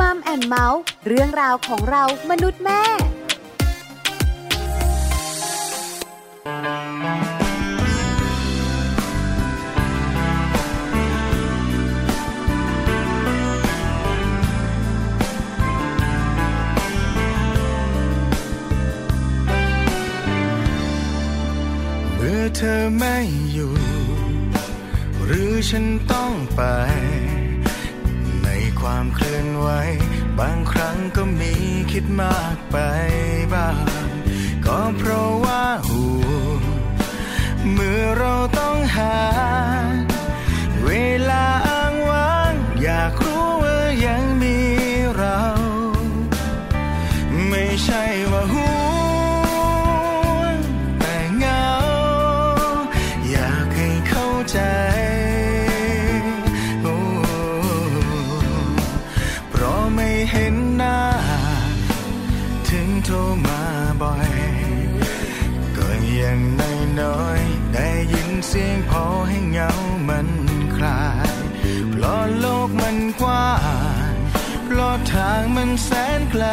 [0.00, 2.82] มัมแอนเมาส์เรื่องราวของเรามนุษย์แม่
[22.60, 23.16] เธอไม่
[23.52, 23.74] อยู่
[25.24, 26.60] หรือฉันต้องไป
[28.80, 29.68] ความเคลื่อนไหว
[30.38, 31.52] บางครั้งก็มี
[31.92, 32.76] คิดมากไป
[33.54, 33.76] บ้าง
[34.66, 36.02] ก็เพราะว่าหู
[37.72, 39.18] เมื่อเราต้องหา
[40.84, 40.90] เว
[41.30, 42.52] ลาอ้างว้าง
[42.82, 43.27] อยาก
[75.60, 76.44] มันแสนไกล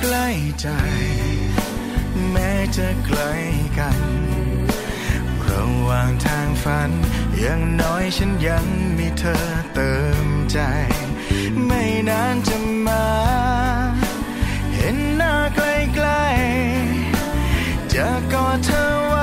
[0.00, 0.28] ใกล้
[0.60, 0.68] ใจ
[2.30, 3.20] แม้จะไกล
[3.78, 4.00] กัน
[5.48, 6.90] ระหว่างทางฝัน
[7.44, 8.66] ยังน้อยฉันยัง
[8.98, 9.92] มีเธอเติ
[10.26, 10.58] มใจ
[11.66, 12.56] ไม่นานจะ
[12.86, 13.06] มา
[14.74, 19.13] เห็นหน้าใกล้ๆจะกอดเธอ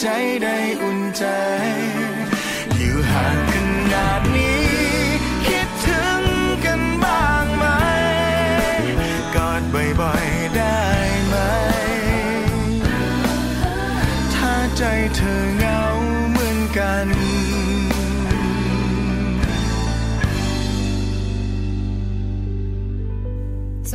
[0.00, 0.06] ใจ
[0.42, 1.24] ได้อุ่นใจ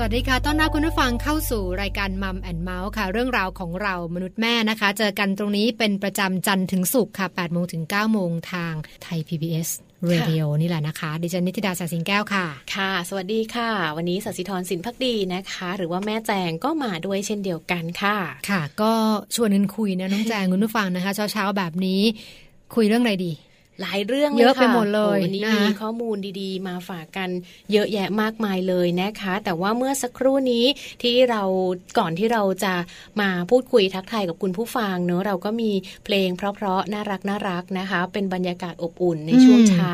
[0.01, 8.73] วัสดีค่ะ ต้อนรับคุณผู้ฟังเข้าสู่รายการมัมแอนเมาส์ค่ะ เรื่องราวของเรามนุษย์แม่นะคะ เจอกันตรงนี้เป็นประจำจันทร์ถึงศุกร์ค่ะ8โมงถึง9โมงทาง
[9.03, 9.69] ไทย PBS
[10.07, 12.45] เรดิโอนี่แหละนะคะ ดิฉันนิติดาสาสิงแก้วค่ะ
[12.75, 18.17] ค่ะ สวัสดีค่ะ วันนี้สัสิธรสินพักดีนะคะ หรือว่าแม่แจงก็มาด้วยเช่นเดียวกันค่ะ
[18.49, 18.93] ค่ะ ก็
[19.35, 22.01] ชวนกันคุยนะน้องแจงคุณผู้ฟังนะคะ เช้าๆแบบนี้
[22.75, 23.31] คุยเรื่องอะไรดี
[23.81, 27.29] หลายเรื่องเยอะไปหมดเลยวันนี้มีข้อมูลดีๆ มาฝากกัน
[27.71, 30.65] เยอะแยะมากมายเลยนะคะ แต่ว่าเมื่อสักครู่นี้
[31.03, 31.43] ที่เรา
[31.99, 32.73] ก่อนที่เราจะ
[33.21, 35.71] มาพูดคุยทักทายกับคุณผู้ฟังเนอะเราก็มี
[36.05, 39.91] เพลงเพราะๆน่ารักน่ารักนะคะ เป็นบรรยากาศอบอุ่นในช่วงเช้า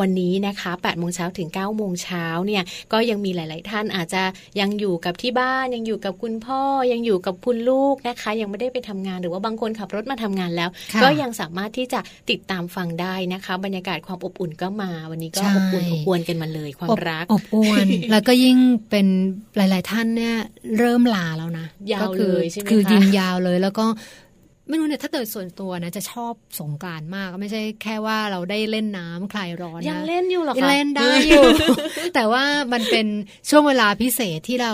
[0.00, 2.62] วันนี้นะคะ8โมงเช้าถึง9โมงเช้าเนี่ย
[2.92, 4.22] ก็ยังมีหลาย ๆ ท่านอาจจะ
[4.60, 6.60] ยังอยู่กับที่บ้านยังอยู่กับคุณพ่อ
[6.92, 10.70] ยังอยู่กับคุณลูกนะคะ ยังไม่ได้ไปทำงานหรือว่าบางคนขับรถมาทำงานแล้ว
[11.02, 12.00] ก็ยังสามารถที่จะ
[12.30, 18.58] ติดตามฟังได้นะคะ บรรยากาศความอบอุ่นก็มา วันนี้ก็ใช่อบอุ่นอบอวนกันมาเลยความรัก อบอวน แล้วก็ยิ่ง
[18.90, 19.06] เป็น
[19.56, 20.34] หลาย ๆ ท่านเนี่ย
[20.78, 23.86] เริ่มลาแล้วนะยาวก็คืเลยใช่ไหมคือคะยิงยาวเลยแล้วก็
[24.68, 31.44] ไม่รู้เนี่ยถ้าเกิดส่วนตัวนะจะชอบสงกรานต์มากไม่ใช่แค่ว่าเราได้เล่นน้ำคลายร้อนนะยังเล่นอยู่เหรอยังคะเล่นได้อยู่
[32.14, 33.06] แต่ว่ามันเป็น
[33.50, 34.72] ช่วงเวลาพิเศษที่เรา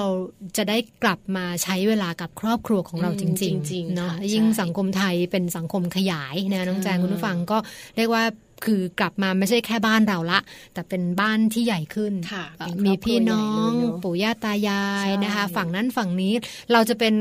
[0.56, 3.34] จะได้กลับมาใช้เวลากับครอบครัวของเราอืมจริง
[3.70, 7.58] จริงๆๆเนาะค่ะยิ่งใช่สังคมไทยเป็นสังคมขยายนะน้องแจงอ่าคุณผู้ฟังก็
[7.96, 8.24] เรียกว่า
[8.64, 10.40] คือกลับมาไม่ใช่แค่บ้านเราละ
[10.74, 16.32] แต่เป็นบ้านที่ใหญ่ขึ้นค่ะเอ่อเป็นครอบครัวมีพี่น้องใหญ่เลยเนอะปู่ย่าตายายใช่นะคะ ฝั่งนั้นฝั่งนี้
[16.72, 17.14] เราจะเป็น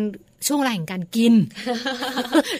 [0.47, 1.33] ช่วงเวลาแห่งการกิน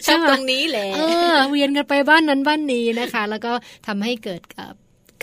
[0.06, 1.00] ชอบตรงนี้แหละเอ
[1.32, 3.52] อเวียนกันไปบ้านนั้นบ้านนี้นะคะ แล้วก็
[3.86, 4.72] ทำให้เกิดเอ่อ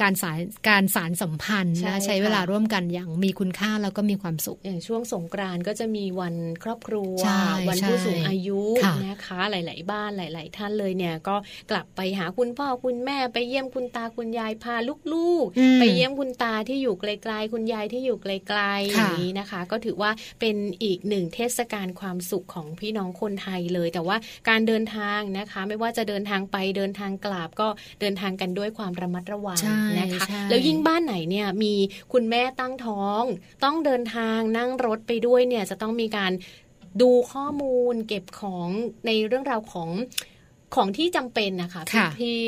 [0.02, 11.36] การสารการสารสัมพันธ์ใช่นะใช้ค่ะเวลาร่วมกันอย่างมีคุณค่าแล้วก็มีความสุข อย่างช่วงสงกรานต์ก็จะมีวันครอบครัวใช่วันผู้สูงอายุค่ะนะคะหลาย ๆ บ้านหลาย ๆ ท่านเลยเนี่ยก็
[11.72, 24.18] กลับไปหาคุณพ่อคุณแม่ไปเยี่ยมคุณตาคุณยายพาลูกอืมๆไปเยี่ยมคุณตาที่อยู่ไกล ๆ คุณยายที่อยู่ไกลๆอค่ะย่างนี้นะคะ ก็ถือว่าเป็นอีกหนึ่งเทศกาลความสุขของพี่น้องคนไทยเลย แต่ว่า
[24.50, 27.68] การเดินทางนะคะ ไม่ว่าจะเดินทางไปเดินทางกลับก็
[28.02, 31.74] เดินทางกันด้วยความระมัดระวังใช่นะคะใช่แล้วยิ่งบ้านไหนเนี่ยมี
[32.14, 33.24] คุณแม่ตั้งท้อง
[33.64, 36.32] ต้องเดินทางนั่งรถไปด้วยเนี่ยจะต้องมีการ
[37.02, 38.70] ดูข้อมูลเก็บของ
[39.06, 39.90] ในเรื่องราวของ
[40.76, 42.40] ของที่จำเป็นนะคะพี่ค่ะพี่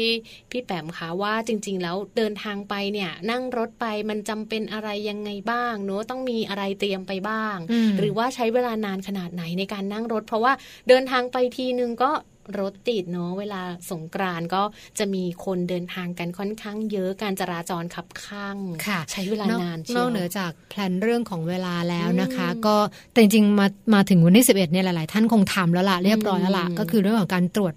[0.51, 10.53] พี่แปมคะว่าจริง ๆ แล้วเดินทางไปเนี่ย นั่งรถไปมันจำเป็นอะไรยังไงบ้างเนอะต้องมีอะไรเตรียมไปบ้างอืมหรือว่าใช้เวลานานขนาดไหนในการนั่งรถ เพราะว่า
[10.89, 12.11] เดินทางไปทีนึงก็
[12.59, 13.61] รถติดเนาะเวลา
[13.91, 14.61] สงกรานต์ก็
[14.99, 18.57] จะมีคนเดินทางกันค่อนข้างเยอะการจราจรขับข้าง
[18.87, 22.75] ค่ะใช้เวลานานเชีนยวอกเหนือจากแพลนเรื่องของเวลาแล้วนะคะอืมก็
[23.11, 27.73] แต่จริงๆมามาถึงวันที่ 11เนี่ยหลาย ๆ ท่านคงทำแล้วล่ะเรียบร้อยแล้วล่ะอืมก็คือเรื่องของการตรวจ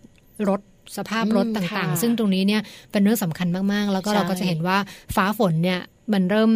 [0.49, 0.61] รถ
[0.97, 2.63] สภาพรถอืมต่างค่ะๆซึ่งตรงนี้เนี่ย
[2.93, 4.77] เป็นเรื่องสำคัญมากๆ แล้วก็ใช่เราก็จะเห็นว่า
[5.17, 5.81] ฟ้าฝนเนี่ย
[6.13, 6.51] มันเริ่ม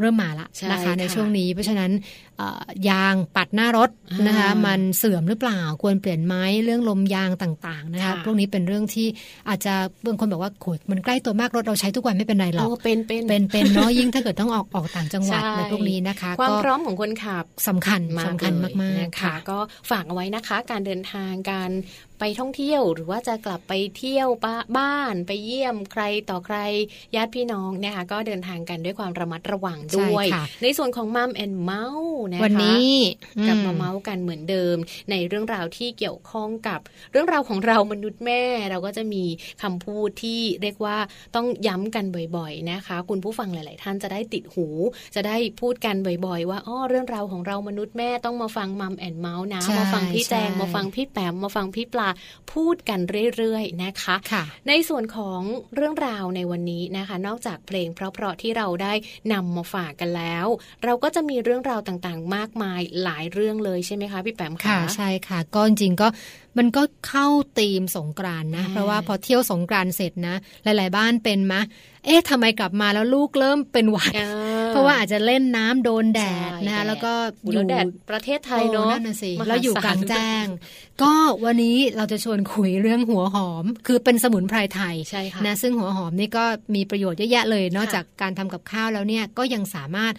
[0.00, 1.90] เริ่มมาละใช่นะคะในค่ะช่วงนี้ เพราะฉะนั้น
[2.36, 3.90] เอ่อยางปัดหน้ารถ
[4.26, 6.34] นะคะอ่ามัมันเสื่อมหรือเปล่าควรเปลี่ยนไหม
[6.64, 9.06] เรื่องลมยางต่างๆนะคะค่ะพวกนี้เป็นเรื่องที่
[9.48, 9.74] อาจจะ
[10.06, 19.58] บางคนบอกว่าโขดมันใกล้ตัวมากรถเราใช้ทุกวันไม่เป็นไรหรอกโอ้เป็นเป็นเป็นเป็นเนาะยิ่งถ้าเกิดต้องออกออกต่างจังหวัดใช่ในพวกนี้นะคะ ความก็พร้อมของคนขับสำคัญมากสำคัญเลยมากนะๆคะค่ะ ก็
[19.90, 21.70] ฝากเอาไว้นะคะ การเดินทางการ
[22.22, 26.56] ไปท่องเที่ยวหรือว่าจะกลับไปเที่ยวบ้าบ้านไปเยี่ยมใครต่อใคร
[27.16, 32.92] ญาติพี่น้องนะคะก็เดินทางกันด้วยความระมัดระวังด้วยใช่ค่ะในส่วนของมัมแอนเมาส์นะคะวันนี้
[33.46, 34.76] กลับอืมาเมาส์กันเหมือนเดิม
[35.10, 36.80] ในเรื่องราวที่เกี่ยวข้องกับ
[37.12, 39.24] เรื่องราวของเรามนุษย์แม่ เราก็จะมี
[39.62, 40.96] คำพูดที่เรียกว่า
[41.34, 42.04] ต้องย้ำกัน
[42.36, 44.66] บ่อยๆนะคะ คุณผู้ฟังหลาย ๆ ท่านจะได้ติดหู
[45.14, 52.08] จะได้พูดกันบ่อยๆ ว่าอ้อเรื่องราวของเรามนุษย์แม่ต้องมาฟังมัมแอนเมาส์นะใช่มาฟังพี่แจงใช่มาฟังพี่แปมมาฟังพี่ปลา
[52.52, 53.00] พูดกัน
[53.36, 55.40] เรื่อยๆนะคะค่ะในส่วนของ
[55.74, 58.92] เรื่องราวในวันนี้นะคะ นอกจากเพลงเพราะๆที่เราได้
[59.32, 60.46] นำมาฝากกันแล้ว
[60.84, 66.08] เราก็จะมีเรื่องราวต่างๆ มากมายหลายเรื่องเลยใช่ไหมคะพี่แปมค่ะใช่ค่ะก็จริงก็
[66.58, 67.26] มันก็เข้า
[67.58, 71.60] ธีมสงกรานต์นะอ่าเพราะว่าพอเที่ยวสงกรานต์เสร็จนะ หลาย ๆ บ้านเป็นมะ
[72.06, 74.26] เอ๊ะทำไมกลับมาแล้วลูกเริ่มเป็นหวัดอ่
[74.68, 77.12] เพราะว่าอาจจะเล่นน้ำโดนแดดใช่นะคะแดดแล้วก็
[77.44, 80.46] อุ๊อยยู่แล้วแดดประเทศไทยเนาะโอ้นั่นน่ะสิมหแล้วอยู่ศกลางแจ้ง
[81.02, 81.12] ก็
[81.44, 90.14] วันนี้เราจะชวนคุยเรื่องหัวหอม คือเป็นสมุนไพรไทยใช่ค่ะนะซึ่งหัวหอมนี่ก็มีประโยชน์เยอะแยะเลย นอกค่ะจากการทำกับข้าวแล้วเนี่ยก็ยังสามารถ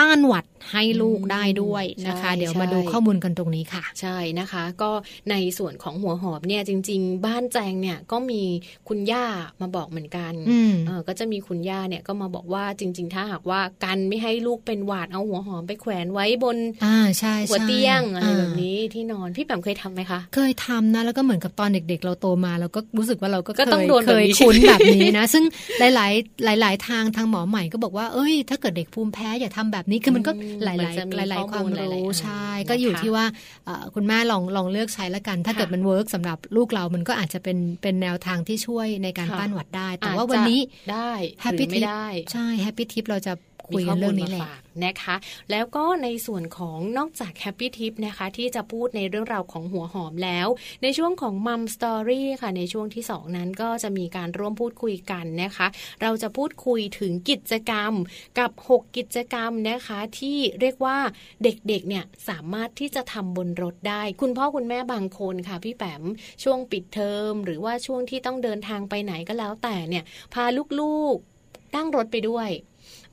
[0.00, 4.90] ต้านหวัดให้ลูกได้ด้วยนะคะใช่เดี๋ยวมาดูใช่ข้อมูลกันตรงนี้ค่ะ ใช่นะคะ ก็
[5.30, 8.42] ในส่วนของหัวหอมเนี่ยจริง ๆ บ้านแจงเนี่ยก็มี
[8.88, 9.24] คุณย่า
[9.60, 25.44] มาบอกเหมือนกันอืมเออก็จะมีคุณย่าเนี่ยก็มาบอกว่าจริง ๆ ถ้าหากว่ากันไม่ให้ลูกเป็นหวาดเอาหัวหอมไปแขวนไว้บนอ่าใช่หัวใช่เตียงอะไราแบบนี้ที่นอนพี่แปมเคยทำไหมคะ เคยทำนะแล้วก็เหมือนกับตอนเด็ก ๆ เราโตมาเราก็รู้สึกว่าเราก็ก็เคต้องยโดนเคยแบบนี้คุ้นแบบนี้นะ ซึ่ง
[25.78, 33.24] หลาย ๆ หลาย ๆ ทางทางหมอใหม่ก็บอกว่าเอ้ย ถ้าเกิดเด็กภูมิแพ้อย่าทำแบบนี้คือมันก็อืมหลายมันจะมีๆหลายๆความข้อมูลหลายๆรู้อันใช่นะคะก็อยู่ที่ว่า
[33.64, 43.32] เอ่อคุณแม่ลองลองเลือกใช้แล้วกัน ถ้าค่ะเกิดมันเวิร์กสำหรับลูกเรามันก็อาจจะเป็นเป็นแนวทางที่ช่วยในการค่ะต้านหวัดได้ แต่อาจว่าวันนี้จะได้ห Happy รือไม่ Tip ได้ใช่แฮปปี้ทิปเราจะ
[43.74, 45.16] คุยกัข้อนมูเรื่ลองนี้มาแหละฝากนะคะ
[45.50, 50.48] แล้วก็ในส่วนของนอกจาก Happy Tip นะคะ ที่จะพูดในเรื่องราวของหัวหอมแล้ว
[50.82, 55.66] ในช่วงของ Mum Story ค่ะ ในช่วงที่ 2 นั้นก็จะมีการร่วมพูดคุยกันนะคะ
[56.02, 57.92] เราจะพูดคุยถึงกิจกรรม
[58.38, 60.98] กับ 6 กิจกรรมนะคะ ที่เรียกว่า
[61.44, 66.02] เด็กๆเนี่ยสามารถที่จะทำบนรถได้ คุณพ่อคุณแม่บางคนค่ะ พี่แปม
[66.42, 70.44] ช่วงปิดเทอม หรือว่าช่วงที่ต้องเดินทางไปไหนก็แล้วแต่เนี่ยพา
[70.80, 72.48] ลูกๆนั่งรถไปด้วย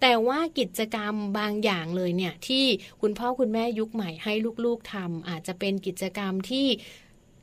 [0.02, 2.66] แต่ว่ากิจกรรมบางอย่างเลยเนี่ยที่
[3.02, 4.34] คุณพ่อคุณแม่ยุคใหม่ให้
[4.66, 6.68] ลูกๆทำอาจจะเป็นกิจกรรมที่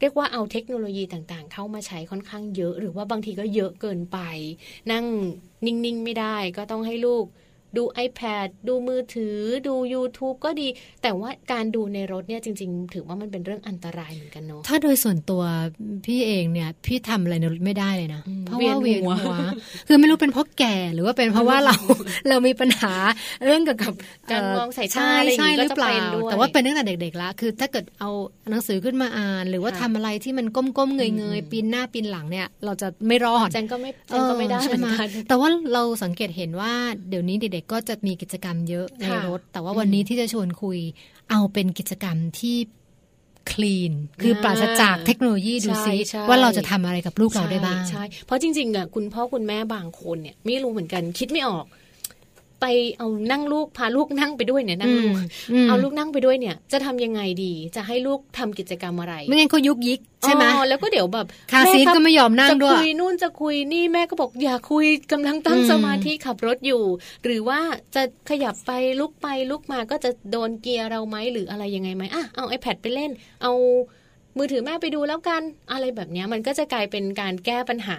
[0.00, 4.18] เรียกว่าเอาเทคโนโลยีต่างๆ เข้ามาใช้ค่อนข้างเยอะ หรือว่าบางทีก็เยอะเกินไป
[4.92, 5.06] นั่ง
[5.66, 7.24] นิ่งๆ ไม่ได้ก็ต้องให้ลูก
[7.78, 9.36] ดู iPad ดูมือถือ
[9.68, 10.68] ดู YouTube ก็ดี
[11.02, 15.42] แต่ว่าการดูในรถเนี่ยจริง ๆ ถือว่ามันเป็นเรื่องอันตรายเหมือนกันเนาะถ้าโดยส่วนตัว
[16.06, 19.36] พี่เองเนี่ย พี่ทำอะไรในรถไม่ได้เลยนะอืมเพราะว่าเวีเวียยนนหัวหัว
[19.88, 21.76] คือไม่รู้เป็นเพราะแก่หรือว่าเป็นเพราะว่าเรา
[22.28, 22.92] เรามีปัญหา
[23.44, 23.92] เรื่องเกี่ยวกับ
[24.30, 28.10] การเมองสายตาใช่อะไรอย่างใช่งี้หก็รือจะเปล่าเป็นด้วยแต่ว่าเป็นตั้งแต่เด็กๆแล้วคือ ถ้าเกิดเอา
[28.50, 36.72] หนังสือขึ้นมาอ่าน หรือว่าค่ะทำอะไรที่มันก้มๆเงอืยมๆปีนหน้าปีนหลังเนี่ย เราจะไม่รอดแจนก็ไม่แจนก็ไม่ได้เออเหมือนใช่ไหมกันแต่ว่าเราสังเกตเห็นว่า
[37.08, 40.78] เดี๋ยวนี้เด็กๆก็จะมีกิจกรรมเยอะในค่ะรถ แต่ว่าวันนี้ที่จะชวนคุย
[41.30, 42.56] เอาเป็นกิจกรรมที่
[43.52, 43.92] คลีน
[44.22, 51.64] คือปราศจากเทคโนโลยีดูซิใช่ใช่ว่าเราจะทำอะไรกับลูกเราได้บ้างใช่ใช่เพราะจริงๆอะคุณพ่อคุณแม่บางคนเนี่ยไม่รู้เหมือนกันคิดไม่ออก
[52.60, 52.66] ไป
[52.98, 55.14] เอานั่งลูกพาลูกนั่งไปด้วยเนี่ยนั่งลูก
[55.52, 66.82] อืมเอาลูกนั่งไปด้วยเนี่ย จะทำยังไงดี จะให้ลูกทำกิจกรรมอะไร ไม่งั้นเขายุกยิกใช่ไหมอ๋อแล้วก็เดี๋ยวแบบคาร์ซีทแรับก็ไม่ยอมนั่งจะด้วยคุยนู่นจะคุยนี่แม่ก็บอกอย่าคุยกำลังตั้งอืมสมาธิขับรถอยู่
[67.24, 67.60] หรือว่า
[67.94, 68.70] จะขยับไป
[69.00, 73.10] ลุกไปลุกมาก็จะโดนเกียร์เราไหมหรืออะไรยังไงไหมอะเอา iPad ไปเล่น
[73.42, 73.52] เอา
[74.38, 75.42] มือถือแม่ไปดูแล้วกัน
[75.72, 77.98] อะไรแบบเนี้ยมันก็จะกลายเป็นการแก้ปัญหา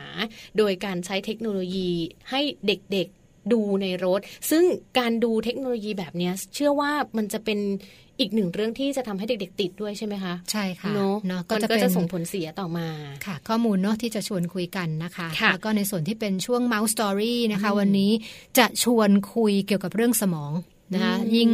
[0.58, 1.90] โดยการใช้เทคโนโลยี
[2.32, 3.15] ให้เด็กๆ
[3.54, 4.64] ดูในรถ ซึ่ง
[5.00, 7.60] การดูเทคโนโลยีแบบเนี้ยเชื่อว่ามันจะเป็น
[8.20, 12.88] อีกหนึ่งเรื่องที่จะทำให้เด็กๆ ติดด้วยใช่ไหมคะ ใช่ค่ะเนาะเนาะก็ก็จะก็เป็นจะส่งผลเสียต่อมา
[13.26, 18.12] ค่ะ ข้อมูลเนาะที่จะชวนคุยกันนะคะค่ะแล้วก็ในส่วนที่เป็นช่วง Mouse Story นะคะอืมวันนี้
[18.58, 20.52] จะชวนคุยเกี่ยวกับเรื่องสมอง
[20.94, 21.50] นะคะอืมยิ่ง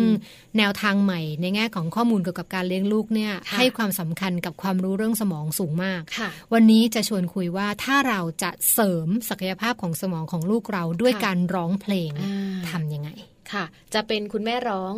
[0.58, 12.36] แนวทางใหม่ในแง่ของข้อมูลเกี่ยวกับการเลี้ยงลูกเนี่ยค่ะให้ความสำคัญกับความรู้เรื่องสมองสูงมากค่ะวันนี้จะชวนคุยว่าถ้าเราจะเสริมศักยภาพของสมองของลูกเราด้วยค่ะการร้องเพลงอ่า
[12.70, 13.10] ทำยังไง
[13.52, 14.94] ค่ะ จะเป็นคุณแม่ร้อง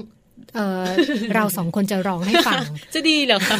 [0.55, 0.85] เออ
[1.35, 2.61] เราสองคนจะร้องให้ฟัง
[2.93, 3.57] จะดีเหรอคะ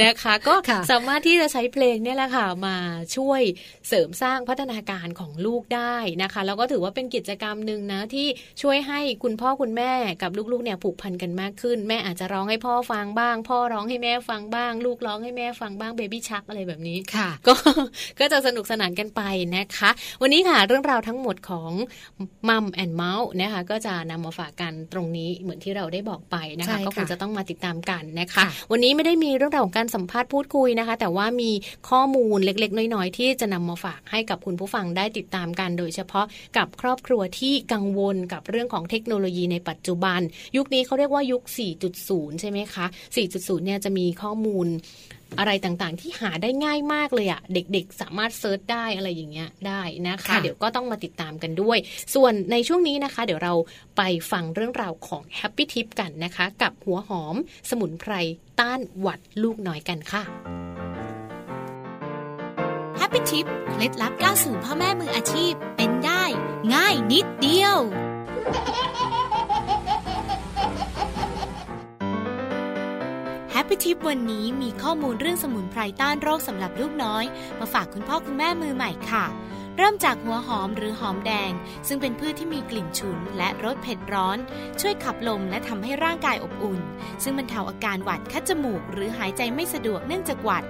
[0.00, 2.76] นะคะ ก็ค่ะสามารถที่จะใช้เพลงเนี่ยแหละค่ะมา
[3.16, 3.40] ช่วย
[3.88, 8.26] เสริมสร้างพัฒนาการของลูกได้นะคะ แล้วก็ถือว่าเป็นกิจกรรมหนึ่งนะที่
[8.62, 9.92] ช่วยให้คุณพ่อคุณแม่
[10.22, 17.54] กับลูกๆเนี่ยผูกพันกันมากขึ้น แม่อาจจะร้องให้พ่อฟังบ้าง พ่อร้องให้แม่ฟังบ้าง ลูกร้องให้แม่ฟังบ้างเบบี้ชักอะไรแบบนี้ค่ะ ก็
[18.20, 19.22] ก็จะสนุกสนานกันไป
[19.56, 19.90] นะคะ
[20.22, 21.70] วันนี้ค่ะเรื่องราวทั้งหมดของ
[22.48, 31.50] มัมแอนเมาส์นะคะก็จะนำมาฝากกันตรงนี้เหมือนที่เราได้บอกไปนะใช่คะค่ะก็คงจะต้องมาติดตามกันนะคะค่ะวันนี้ไม่ได้มีเรื่องราวของการสัมภาษณ์พูดคุยนะคะ แต่ว่ามี
[31.90, 36.26] ข้อมูลเล็ก ๆ น้อย ๆ ที่จะนำมาฝากให้กับคุณผู้ฟังได้ติดตามกันโดยเฉพาะ
[36.56, 40.20] กับครอบครัวที่กังวลกับเรื่องของเทคโนโลยีในปัจจุบัน
[40.56, 41.42] ยุคนี้เขาเรียกว่ายุค
[41.92, 42.86] 4.0 ใช่ไหมคะ
[43.26, 44.66] 4.0 เนี่ยจะมีข้อมูล
[45.38, 51.78] อะไรต่างๆ ที่หาได้ง่ายมากเลยอะเด็กๆ สามารถเซิร์ชได้อะไรอย่างเงี้ยได้นะคะค่ะเดี๋ยวก็ต้องมาติดตามกันด้วย
[52.14, 53.54] ส่วนในช่วงนี้นะคะ เดี๋ยวเรา
[53.96, 57.36] ไปฟังเรื่องราวของ Happy Tip กันนะคะ กับหัวหอม
[57.70, 58.12] สมุนไพร
[58.60, 60.22] ต้านหวัดลูกน้อยกันค่ะ
[62.98, 66.22] Happy Tip เคล็ดลับก้าวสู่พ่อแม่มืออาชีพเป็นได้
[66.74, 67.76] ง่ายนิดเดียว
[73.68, 77.24] Happy Tip วันนี้มีข้อมูลเรื่องสมุนไพรต้านโรคสำหรับลูกน้อย
[77.58, 79.24] มาฝากคุณพ่อคุณแม่มือใหม่ค่ะ
[79.80, 81.52] เริ่มจากหัวหอมหรือหอมแดง
[81.88, 84.38] ซึ่งเป็นพืชที่มีกลิ่นฉุนและรสเผ็ดร้อน
[84.80, 86.80] ช่วยขับลมและทำให้ร่างกายอบอุ่น
[87.22, 90.64] ซึ่งบรรเทาอาการหวัดคัดจมูก หรือหายใจไม่สะดวกเนื่องจากหวัด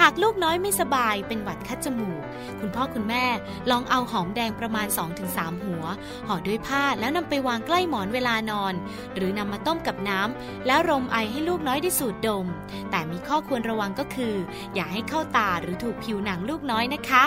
[0.00, 2.22] หากลูกน้อยไม่สบายเป็นหวัดคัดจมูก
[2.60, 3.24] คุณพ่อคุณแม่
[3.70, 4.86] ลองเอาหอมแดงประมาณ
[5.26, 5.84] 2-3 หัว
[6.26, 8.74] ห่อด้วยผ้าแล้วนำไปวางใกล้หมอนเวลานอน
[9.14, 12.46] หรือนำมาต้มกับน้ำแล้วรมไอให้ลูกน้อยได้สูดดม
[12.90, 14.34] แต่มีข้อควรระวังก็คือ
[14.74, 17.24] อย่าให้เข้าตาหรือถูกผิวหนังลูกน้อยนะคะ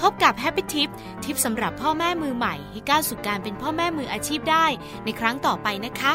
[0.00, 0.88] พบกับ Happy Tip
[1.24, 4.66] ทิปสำหรับพ่อแม่มือใหม่ ให้ก้าวสู่การเป็นพ่อแม่มืออาชีพได้
[5.04, 6.14] ในครั้งต่อไปนะคะ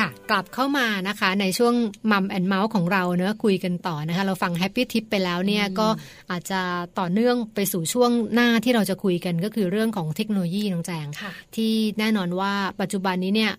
[0.00, 1.74] ค่ะกลับเข้ามานะคะในช่วง
[2.10, 5.88] Mum and Mouse ของเราเนอะคุยกันต่อนะคะ เราฟัง Happy Tip ไปแล้วเนี่ยอืมก็
[6.30, 6.60] อาจจะ
[6.98, 13.52] ต่อเนื่องไปสู่ช่วงหน้าที่เราจะคุยกันก็คือเรื่องของเทคโนโลยีน้องแจงค่ะที่แน่นอนว่าปัจจุบันนี้เนี่ย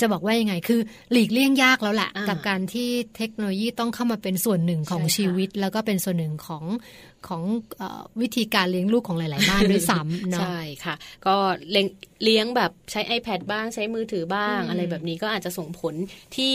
[0.00, 0.80] จะบอกว่ายังไงคือ
[1.12, 6.64] หลีกเลี่ยงยากแล้วแหละอ่ากักับการที่เทคโนโลยีต้องเข้ามาเป็นส่วนหนึ่งของใช่ค่ะชีวิต แล้วก็เป็นส่วนหนึ่งของ
[7.28, 7.42] ของ
[7.78, 10.94] เออวิธีการเลี้ยงลูกของหลาย ๆ บ้านด้วยซ้ำเนาะใช่ค่ะ
[11.26, 11.36] ก็
[11.70, 11.86] เลี้ยง
[12.24, 15.94] เลี้ยงแบบใช้ iPad บ้างใช้มือถือบ้างอืมอะไรแบบนี้ก็อาจจะส่งผล
[16.36, 16.54] ที่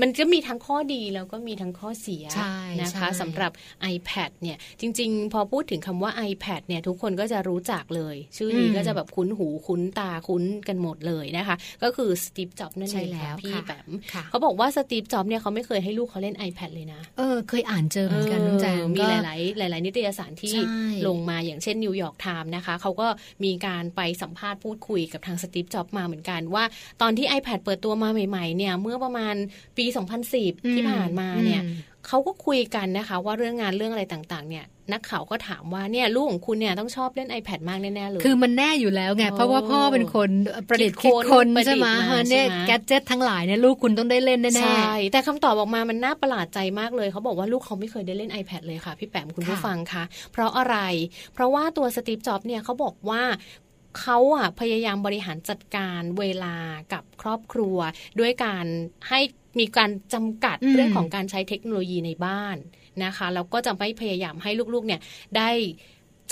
[0.00, 3.52] มันจะมีทั้งข้อดีแล้วก็มีทั้งข้อเสียใช่นะคะใช่สำหรับ
[3.94, 23.06] iPad เนี่ยจริง ๆ พอพูดถึงคำว่า iPad เนี่ยทุกคนก็จะรู้จักเลย ชื่อนี้อืมก็จะแบบคุ้นหูคุ้นตาคุ้นกันหมดเลยนะคะ ก็คือสตีฟจ็อบนั่นใช่เองแล้ค่ะวพี่ค่ะแปมค่ะเขาบอกว่าสตีฟจ็อบเนี่ยเขาไม่เคยให้ลูกเขาเล่น iPad เลยนะเออเคยอ่านเจอเหมือนกันน้องแจงเออมีก็หลาย ๆ หลาย ๆ นิตยสารที่ใช่ลงมาอย่างเช่นนิวยอร์กไทม์นะคะเขาก็
[23.44, 26.64] มีการไปสัมภาษณ์พูดคุยกับทางสตีฟจ็อบมาเหมือนกันว่า
[27.02, 29.34] ตอนที่ iPad เปิดตัวมาใหม่ ๆ เนี่ยเมื่อประมาณ
[29.76, 29.83] ปี
[30.26, 40.30] 2010 ที่ผ่านมาเนี่ยอืมเขาก็คุยกันนะคะ ว่าเรื่องงานเรื่องอะไรต่างๆ เนี่ยนักข่าวก็ถามว่าเนี่ยลูกของคุณเนี่ยต้องชอบเล่น iPad มากแน่ๆเลย คือมันแน่อยู่แล้วไงโอ้เพราะว่าพ่อเป็นคน
[40.68, 50.76] ประดิษฐ์คิคิดดค้นคนประดิษฐ์ใช่ไหมมาฮะเนี่ยใช่ไหมแกดเจ็ตทั้งหลายเนี่ยลูกคุณต้องได้เล่นแน่ใช่แต่คำตอบออกมามันน่าประหลาดใจมากเลยเขาบอกว่าลูกเขาไม่เคยได้เล่น iPad เลยค่ะ พี่แปมคุณผู้ค่ะฟังคะเพราะอะไร
[51.34, 53.22] เพราะว่าตัวสตีฟจ็อบส์เนี่ยเขาบอกว่า
[54.00, 56.56] เขาอะพยายามบริหารจัดการเวลา
[56.92, 57.76] กับครอบครัว
[58.20, 58.66] ด้วยการ
[59.08, 59.20] ให้
[59.58, 62.56] มีการจำกัดอืมเรื่องของการใช้เทคโนโลยีในบ้าน
[63.04, 65.00] นะคะแล้วก็จะไม่พยายามให้ลูกๆเนี่ย
[65.36, 65.50] ได้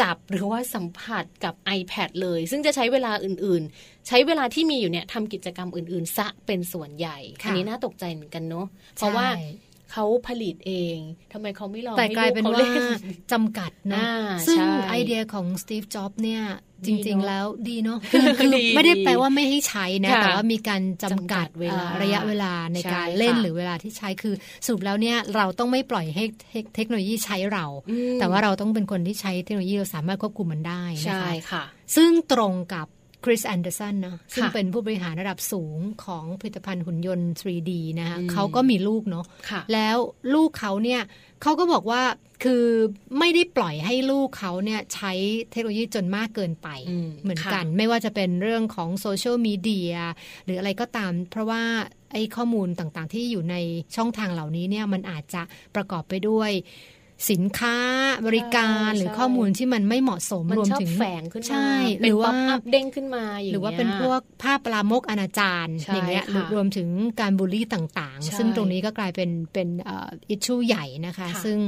[0.00, 9.46] จับหรือว่าสัมผัสกับ iPad เลย ซึ่งจะใช้เวลาอื่นๆ ใช้เวลาที่มีอยู่เนี่ยทำกิจกรรมอื่นๆ ซะเป็นส่วนใหญ่ค่ะอันนี้น่าตกใจเหมือนกันเนาะๆเพราะว่าใช่
[9.92, 10.96] เขาผลิตเอง
[11.32, 12.86] ทำไมเขาไม่ลองแต่ให้กลายเป็นลูว่าขล่
[13.32, 14.12] จำกัดนะอ่า
[14.46, 16.42] ซึ่งใช่ไอเดียของสตีฟจ็อบเนี่ย
[16.86, 24.34] จดีริงเนอะๆแล้วดีเนาะคือคือดีไม่ได้แปลว่าไม่ให้ใช้นะค่ะแต่ว่ามีการจำกัดจำกัดเวลาอ่อระยะเวลาในใช่การเล่นค่ะหรือเวลาที่ใช้คือ
[24.64, 31.64] สรุปแล้วเนี่ยเราต้องไม่ปล่อยให้เทคเทคโนโลยีใช้เราอืมแต่ว่าเราต้องเป็นคนที่ใช้เทคโนโลยีเราสามารถควบคุมมันได้นะใช่คะค่ะ
[31.96, 32.86] ซึ่งตรงกับ
[33.24, 39.96] คริสแอนเดอร์สันนะซึ่งค่ะเป็นผู้บริหารระดับสูงของผลิตภัณฑ์หุ่นยนต์ 3D นะคะอืมเขาก็มีลูกเนาะค่ะแล้ว
[40.34, 41.00] ลูกเขาเนี่ย
[41.42, 42.02] เขาก็บอกว่า
[42.44, 42.66] คือ
[43.18, 45.12] ไม่ได้ปล่อยให้ลูกเขาเนี่ยใช้
[45.50, 49.94] เทคโนโลยีจนมากเกินไปอืมเหมือนค่ะกัน ไม่ว่าจะเป็นเรื่องของโซเชียลมีเดีย
[50.44, 51.62] หรืออะไรก็ตาม เพราะว่า
[52.12, 53.56] ไอ้ข้อมูลต่างๆ ที่อยู่ใน
[53.96, 55.42] ช่องทางเหล่านี้เนี่ยมันอาจจะ
[55.74, 56.50] ประกอบไปด้วย
[57.30, 57.76] สินค้า
[58.26, 66.88] บริการใช่หรือข้อมูลที่มันไม่เหมาะสมมันรวมชอบถึงแฝงขึ้นมาใช่เป็นหรือว่าป๊อปอัพเด้งขึ้นมาอย่างหรือว่างี้ยเป็นพวกภาพปลามกอนาจารใช่อย่างเงี้ยค่ะหรือรวมถึง
[67.20, 69.68] การบูลลี่ต่างใช่ๆซึ่งตรงนี้ก็กลายเป็นเป็น
[70.30, 71.58] อิชชูใหญ่นะคะค่ะซึ่ง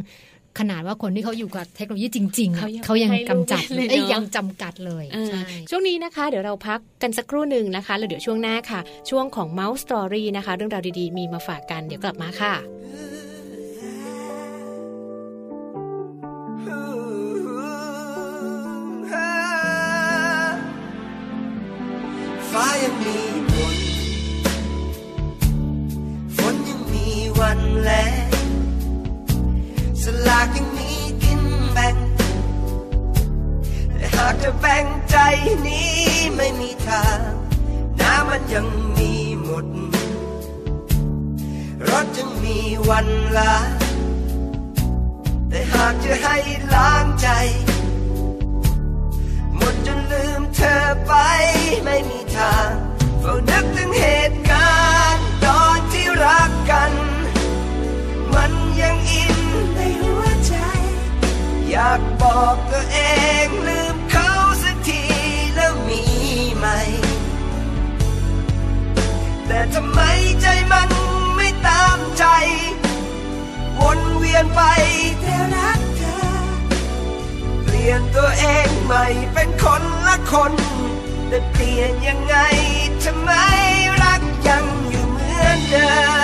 [0.60, 8.80] ขนาดว่าคนที่เขาอยู่กับเทคโนโลยีจริงๆอะเขายังเขายังให้ลูกกำจัดเลยเอ้ยเนอะยังจำกัดเลยเออใช่ช่วงนี้นะคะ เดี๋ยวเราพักกันสักครู่หนึ่งนะคะ แล้วเดี๋ยวช่วงหน้าค่ะ
[9.10, 12.54] ช่วงของ Mouse Story นะคะ เรื่องราวดีๆ มีมาฝากกันเดี๋ยวกลับมาค่ะ
[22.54, 23.18] ฟ้ายังมี
[23.50, 23.76] ฝน
[26.36, 27.06] ฝนยังมี
[27.38, 27.90] วันแล
[30.02, 30.90] สลากยังมี
[31.22, 31.96] กินแบ่ง
[33.96, 35.16] แต่หากจะแบ่งใจ
[35.66, 35.94] นี้
[36.36, 37.20] ไม่มีทาง
[38.00, 38.66] น้ำมันยัง
[38.98, 39.12] มี
[39.42, 39.66] หมด
[41.88, 43.54] รถยังมีวันลา
[45.48, 46.36] แต่หากจะให้
[46.74, 47.28] ล้างใจ
[49.64, 51.12] หมดจนลืมเธอไป
[51.84, 52.72] ไม่มีทาง
[53.20, 54.74] เฝ้านึกถึงเหตุกา
[55.14, 56.92] รณ์ตอนที่รักกัน
[58.34, 59.36] มันยังอิน
[59.74, 60.54] ในหัวใจ
[61.70, 62.98] อยากบอกตัวเอ
[63.46, 64.30] งลืมเขา
[64.62, 65.02] สักที
[65.54, 66.02] แล้วมี
[66.56, 66.66] ไหม
[69.46, 70.00] แต่ทำไม
[70.42, 70.90] ใจมัน
[71.36, 72.24] ไม่ตามใจ
[73.80, 74.60] วนเวียนไป
[75.20, 75.80] แต่รัก
[77.86, 80.52] ลี่ยนตัวเองใหม่เป็นคนละคน
[81.28, 82.34] แต่เปลี่ยนยังไง
[83.04, 83.30] ทำไม
[84.02, 85.88] รักยังอยู่เหมือนเดิ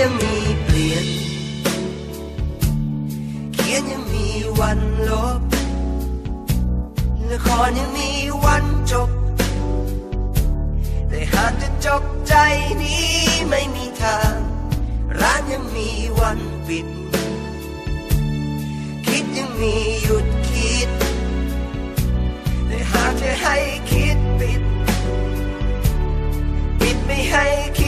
[0.00, 1.06] ยังมีเปลี่ยน
[3.54, 4.26] เขียนยังมี
[4.60, 5.40] วันลบ
[7.30, 8.10] ละครยังมี
[8.44, 9.10] วันจบ
[11.08, 12.34] แต่หากจะจบใจ
[12.82, 13.08] นี้
[13.48, 14.34] ไม่มีทาง
[15.20, 15.88] ร้านยังมี
[16.20, 16.86] วันปิด
[19.06, 20.90] คิดยังมีหยุดคิด
[22.66, 23.56] แต่หากจะให้
[23.90, 24.62] คิดปิด
[26.80, 27.46] ปิดไม่ให้
[27.78, 27.87] คิด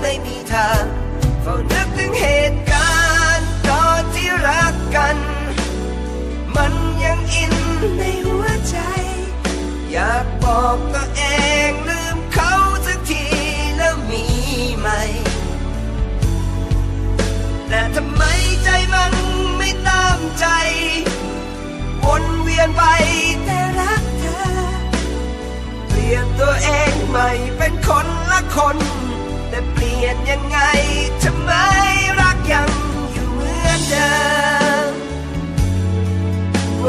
[0.00, 0.84] ไม่มีทาง
[1.42, 2.92] เฝ้านึกถึงเหตุกา
[3.36, 5.16] รณ์ตอนที่รักกัน
[6.56, 6.72] มัน
[7.04, 7.54] ยังอิน
[7.98, 8.78] ในหัวใจ
[9.92, 11.22] อยากบอกตัวเอ
[11.68, 12.54] งลืมเขา
[12.86, 13.24] สักที
[13.76, 14.24] แล้วมี
[14.78, 15.02] ใหม่
[17.68, 18.22] แต่ทำไม
[18.64, 19.12] ใจมัน
[19.56, 20.46] ไม่ตามใจ
[22.04, 22.82] วนเวียนไป
[23.44, 24.40] แต่รักเธอ
[25.88, 28.78] เปลี่ยนตัวเองใหม่เป็นคนละคน
[30.06, 30.58] ยังไง
[31.22, 31.50] ทำไม
[32.20, 32.70] รักยัง
[33.12, 34.10] อยู่เหมือนเดิ
[34.90, 34.92] ม
[36.80, 36.84] โ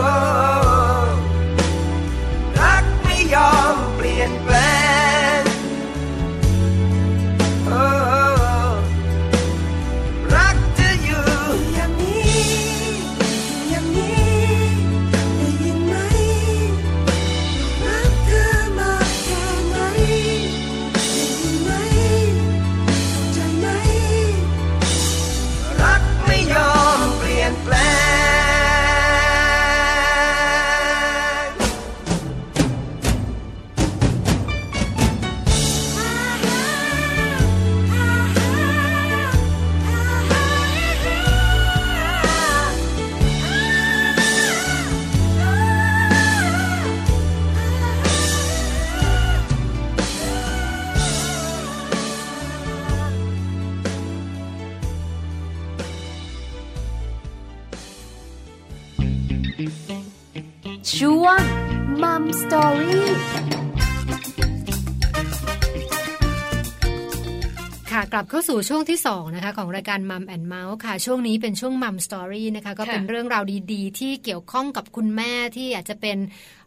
[68.51, 76.17] สู่ช่วงที่2นะคะของรายการมัมแอนเมาส์ค่ะ ช่วงนี้เป็นช่วง mom story นะคะก็เป็นเรื่องราวดีๆ ที่เกี่ยวข้องกับคุณแม่ที่อาจจะเป็น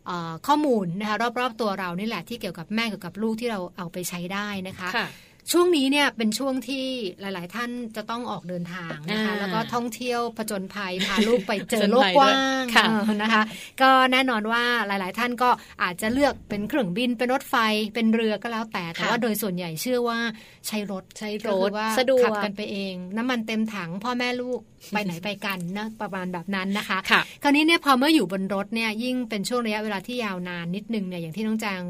[0.07, 5.07] เอ่อข้อมูลนะคะรอบๆตัวเรานี่แหละที่เกี่ยวกับแม่เกี่ยวกับลูกที่เราเอาไปใช้ได้นะคะค่ะ
[5.53, 6.85] ช่วงนี้เนี่ยเป็นช่วงที่
[7.21, 12.31] หลาย ๆ ท่านจะต้องออกเดินทางนะคะอ่าแล้วก็ท่องเที่ยวผจญภัยพาลูกไปเจผจอญโลกภัยกว้า
[12.61, 13.43] งด้วยค่ะเออนะคะ
[13.83, 15.51] ก็แน่นอนว่าหลาย ๆ ท่านก็
[15.83, 17.57] อาจจะเลือกเป็นเครื่องบินเป็นรถไฟ
[17.95, 20.19] เป็นเรือก็แล้วแต่แต่ค่ะว่าโดยส่วนใหญ่เชื่อว่า
[20.67, 31.81] ใช้รถใช้รก็คืถอว่าสะดวกขับกันไปเอง น้ำมันเต็มถังพ่อแม่ลูกไปไหนไปกันนะประมาณแบบนั้นนะคะค่ะคราวนี้เนี่ยพอเมื่ออยู่บนรถเนี่ยยิ่งเป็นช่วงระยะเวลาที่ยาวนานนิดนึงเนี่ยอย่างที่น้องจาง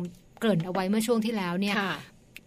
[0.41, 1.95] เกริ่นเอาไว้เมื่อช่วงที่แล้วเนี่ยค่ะ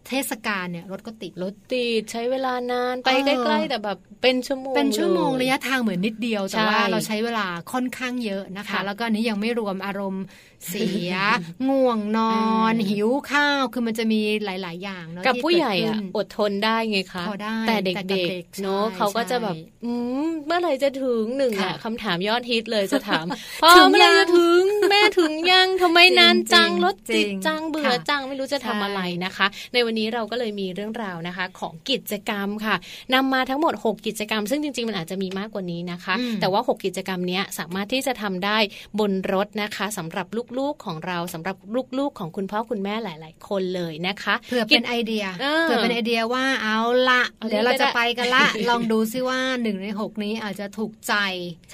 [0.09, 10.23] เทศกาลเนี่ยรถก็ติดรถติดใช้เวลานานไปเออใกล้ๆแต่แบบเป็นชั่วโมงเป็นชั่วโมงเลระยะทางเหมือนนิดเดียวแต่ว่าใช่เราใช้เวลาค่อนข้างเยอะนะคะค่ะแล้วก็อันนี้ยังไม่รวมอารมณ์
[10.69, 11.13] เสีย
[11.69, 12.37] ง่วงนอ
[12.71, 19.91] นอืมหิวข้าวคือมันจะมีหลาย ๆ อย่างเนาะกับที่ผู้ใหญ่เกิดอะขึ้นอดทนได้ไงคะพอได้แต่แต่กับเด็เด็กกๆเนาะใช่เขาก็จะแบบใช่อื
[20.25, 23.25] มเมื่อไหร่จะถึงหนึ่งค่ะอะคำถามยอดฮิตเลยจะถาม
[23.63, 24.46] พ่อถึงเมื่อไหร่ยังจะถึงแม่
[25.17, 32.75] ถึงยังทำไมนานจังจริงๆรถติดจริงจังเบื่อค่ะจังไม่รู้จะทำอะไรนะคะ ในวันนี้เราก็เลยมีเรื่องราวนะคะ ของกิจกรรมค่ะ
[33.13, 38.57] นำมาทั้งหมด 6 กิจกรรม ซึ่งจริงๆมันอาจจะมีมากกว่านี้นะคะอืมแต่ว่า 6 กิจกรรมเนี้ยสามารถที่จะทำได้
[38.99, 41.55] บนรถนะคะสำหรับลูกๆของเราสำหรับ
[41.97, 51.13] ลูกๆของคุณพ่อคุณแม่หลาย ๆ คนเลยนะคะเผื่อเป็นไอเดียเออเผื่อเป็นไอเดียว่าเอาละเอาเดี๋ยวเราจะก็ได้ไปกันละ ลองดูซิว่าหนึ่งในหกนี้อาจจะถูกใจ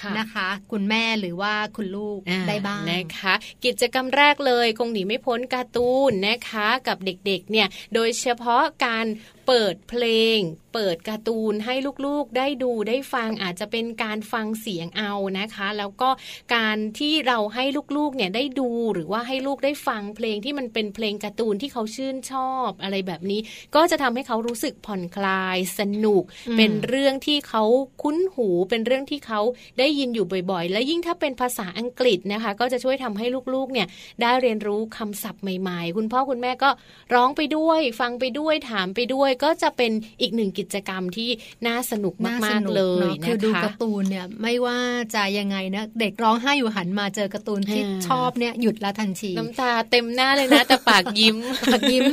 [0.02, 3.23] ค่ะนะคะ คุณแม่หรือว่าคุณลูกอ่ได้บ้างนะคะ
[3.66, 9.06] กิจกรรมแรกเลย คงหนีไม่พ้นการ์ตูนนะคะ กับเด็กๆเนี่ยโดยเฉพาะการ
[9.48, 10.04] เปิดเพล
[10.38, 10.40] ง
[10.74, 11.76] เปิดการ์ตูนให้
[12.06, 16.10] ลูกๆได้ดูได้ฟังอาจจะเป็นการฟังเสียงเอานะคะ แล้วก็
[16.56, 17.64] การที่เราให้
[17.98, 23.40] ลูกๆเนี่ยได้ดูหรือว่าให้ลูกได้ฟังเพลงที่มันเป็นเพลงการ์ตูนที่เขาชื่นชอบอะไรแบบนี้
[23.76, 27.64] ก็จะทำให้เขารู้สึกผ่อนคลายสนุกอืมเป็นเรื่องที่เขา
[28.02, 29.42] คุ้นหู เป็นเรื่องที่เขา
[29.80, 33.88] ได้ยินอยู่บ่อยๆ และยิ่งถ้าเป็นภาษาอังกฤษนะคะ ก็จะช่วยทำให้ลูกๆเนี่ย
[34.22, 36.70] ได้เรียนรู้คำศัพท์ใหม่ ๆ คุณพ่อคุณแม่ก็
[37.14, 39.92] ร้องไปด้วย ฟังไปด้วยถามไปด้วยก็จะเป็น
[40.22, 41.30] อีกหนึ่งกิจกรรมที่
[41.68, 44.80] น่าสนุกน่มากสนุๆเลยอะนะคือดูคะการ์ตูนเนี่ยไม่ว่า
[45.16, 51.38] จะยังไงนะเด็กร้องไห้อยู่หันมาเจอการ์ตูนที่อ่าชอบเนี่ยหยุดแล้วทันทีน้ำตาเต็มหน้าเลยนะแต่ปากยิ้ม
[51.74, 52.04] ปากยิ้ม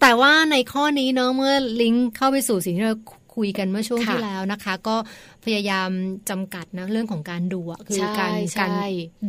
[0.00, 2.96] แต่ว่าในข้อนี้เนาะเมื่อลิงก์เข้าไปสู่สิ่งที่เรา
[3.36, 4.96] คุยกันเมื่อช่วงค่ะที่แล้วนะคะ ก็
[5.44, 5.90] พยายาม
[6.30, 8.70] จำกัดนะเรื่องของการดูอะคือใช่การใช่การ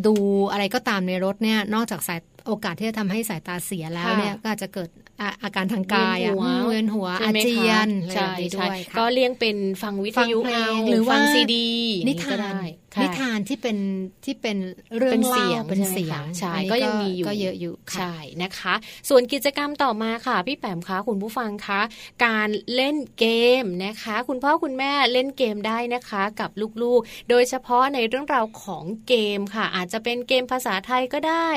[0.08, 0.16] ดู
[0.52, 4.90] อะไรก็ตามในรถเนี่ยนอกจากสาย โอกาสที่จะทำให้สายตาเสียแล้วค่ะเนี่ยก็อาจจะเกิด
[5.22, 11.70] อาอาการทางกายอะเวียนหัวอืมเวียนหัวใช่อาไหมคะเจียนอะไรแบใช่บนี้ใช่ด้วยค่ะก็เลี่ยงเป็นฟังวิทยุฟังเพลงเอาหรือว่าฟังซีดี
[12.08, 13.78] นิอย่งทานก็ได้ค่ะ นิทานที่เป็น
[14.26, 14.58] ที่เป็น
[14.98, 18.74] เรื่องเป็นเล่าเสียงเป็นใช่ไหมเสียงคะใช่อันนี้ก็ยังมีอยู่ก็เยอะอยู่ค่ะใช่นะคะ
[19.10, 21.82] ส่วนกิจกรรมต่อมาค่ะ พี่แปมคะคุณผู้ฟังคะ
[22.26, 23.26] การเล่นเก
[23.62, 26.50] มนะคะ คุณพ่อคุณแม่เล่นเกมได้นะคะ กับ
[26.84, 31.50] ลูกๆ โดยเฉพาะในเรื่องราวของเกมค่ะ อาจจะเป็นเกมภาษาไทยก็ได้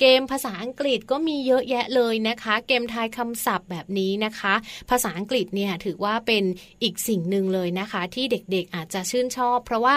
[0.00, 4.54] เกมภาษาอังกฤษก็มีเยอะแยะเลยนะคะ เกมทายคำศัพท์แบบนี้นะคะ
[4.90, 6.44] ภาษาอังกฤษเนี่ยถือว่าเป็น
[6.82, 9.96] อีกสิ่งหนึ่งเลยนะคะ ที่เด็กๆอาจจะชื่นชอบ เพราะว่า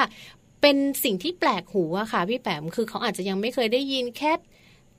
[0.64, 4.40] เป็นสิ่งที่แปลกหูอะค่ะ พี่แปมคือเขาอาจจะยังไม่เคยได้ยินแคท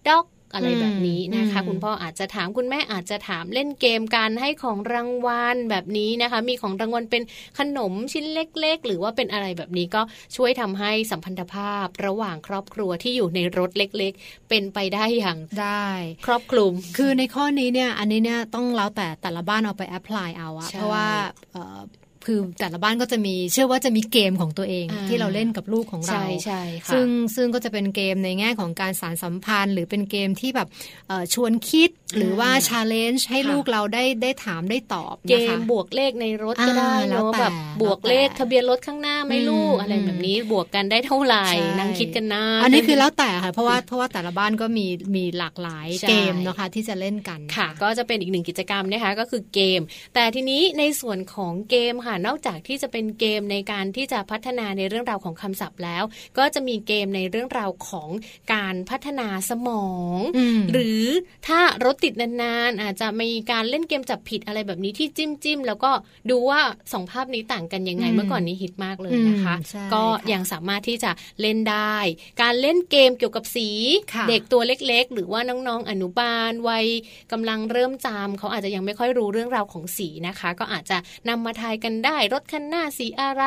[0.08, 7.22] ด็อกอะไรแบบนี้นะคะอืมคุณพ่ออาจจะถามคุณแม่อาจจะถามเล่นเกมการให้ของรางวัลแบบนี้นะคะ มีของรางวัลเป็น
[7.58, 10.02] ขนมชิ้นเล็ก ๆ หรือว่าเป็นอะไรแบบนี้ก็
[10.36, 15.88] ช่วยทำให้สัมพันธภาพระหว่างครอบครัวที่อยู่ในรถเล็ก ๆ เป็นไปได้อย่างได้
[16.26, 21.06] ครอบคลุม คือในข้อนี้เนี่ยอันนี้เนี่ยต้องแล้วแต่แต่ละบ้านเอาไป apply เอาอะใช่เพราะว่า
[21.52, 21.78] เอ่อ
[22.26, 27.06] คือแต่ละบ้านก็จะมีเชื่อว่าจะมีเกมของตัวเองอ่าที่เราเล่นกับลูกของเราใช่ใช่ค่ะซึ่ง
[27.36, 30.68] ซึ่งก็จะเป็นเกมในแง่ของการสารสัมพันธ์ หรือเป็นเกมที่แบบ
[31.08, 49.80] เอ่อชวนคิดหรือว่า challenge ให้ค่ะลูกเราได้ได้ถามได้ตอบเกนะคะมบวกเลขในรถก็ได้อ่าแล้วเนาะแต่แบบบวกเลขแล้วแต่ทะเบียนรถข้างหน้าไม่ลูกอืมอะไรแบบนี้บวกกันได้เท่าไหร่ใช่นั่งคิดกันนะอันนี้คือแล้วแต่ค่ะเพราะว่าเพราะว่าแต่ละบ้านก็มีมีหลากหลายใช่เกมนะคะที่จะเล่นกันค่ะ ก็จะเป็นอีกหนึ่งกิจกรรมนะคะก็คือเกม
[50.14, 56.02] แต่ทีนี้ในส่วนของเกมค่ะนอกจากที่จะเป็นเกมในการที่จะพัฒนาในเรื่องราวของคำศัพท์แล้ว
[56.38, 58.08] ก็จะมีเกมในเรื่องราวของ
[58.54, 61.02] การพัฒนาสมองอืมหรือ
[61.46, 65.90] ถ้ารถติดนานๆอาจจะมีการเล่นเกมจับผิดอะไรแบบนี้ที่จิ้มจิ้มๆแล้วก็
[66.30, 66.60] ดูว่า
[66.92, 71.96] สองภาพนี้ต่างกันยังไงอืมเมื่อก่อนนี้ฮิตมากเลยนะคะอืมใช่ก็ค่ะยังสามารถที่จะเล่นได้
[72.42, 73.68] การเล่นเกมเกี่ยวกับสี
[74.14, 76.86] ค่ะเด็กตัวเล็ก ๆ หรือว่าน้องๆอนุบาลวัย
[77.32, 80.98] กำลังเริ่มจำเขาอาจจะยังไม่ค่อยรู้เรื่องราวของสีนะคะ ก็อาจจะ
[81.28, 83.44] นำมาทายกันได้รถคันหน้าสีอะไร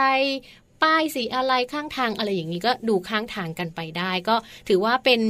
[0.84, 4.36] ป้ายสีอะไรข้างทางอะไรอย่างนี้ก็ดูข้างทางกันไปได้ ก็
[4.68, 5.22] ถือว่าเป็น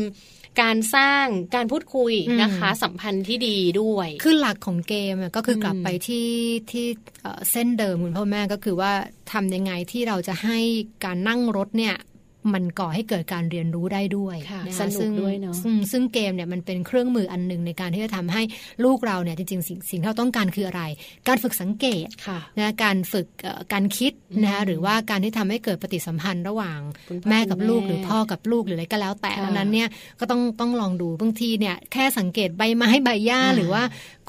[0.61, 6.29] การสร้างการพูดคุยนะคะ สัมพันธ์ที่ดีด้วย คือหลักของเกมอะก็คืออมกลับไปที่
[6.71, 6.85] ที่
[7.21, 8.91] เอ่อเส้นเดิมคุณพ่อแม่ก็คือว่า
[9.31, 10.59] ทำยังไงที่เราจะให้
[11.05, 11.95] การนั่งรถเนี่ย
[12.53, 18.41] มันก่อให้เกิดการเรียนรู้ได้ด้วยค่ะนะคะสนุกซึ่งด้วยเนอะซึ่งซึ่งเกมเนี่ยมันเป็นเครื่องมืออันหนึ่งในการที่จะทำให้
[18.83, 20.83] ลูกเราเนี่ยจริงๆสิ่งสิ่งที่เราต้องการคืออะไร
[21.27, 26.79] การฝึกสังเกตค่ะนะการฝึกเอ่อการคิดนะคะอืมหรือว่าการที่ทำให้เกิดปฏิสัมพันธ์ระหว่าง
[27.09, 29.87] คุณพ่อแม่กับคุณลูกแม่หรือพ่อกับลูกหรืออะไรก็แล้วแต่ค่ะดังนั้นเนี่ย
[30.19, 33.83] ก็ต้องต้องลองดูบางทีเนี่ยแค่สังเกตใบไม้ใบหญ้าอ่าหรือว่า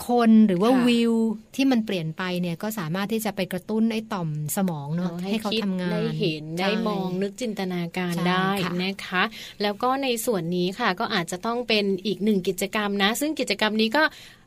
[0.07, 1.13] คนหรือว่าค่ะวิว
[1.57, 9.23] ที่มันเปลี่ยนไปเนี่ยก็สามารถที่จะไปกระตุ้นไอ้ต่อมสมองเนาะให้เขาคิดทำงานได้เห็นได้ใช่มองนึกจินตนาการใช่ได้ค่ะนะคะ
[9.63, 14.03] แล้วก็ในส่วนนี้ค่ะก็อาจจะต้องเป็นอีกหนึ่งกิจกรรมนะ ซึ่งกิจกรรมนี้ก็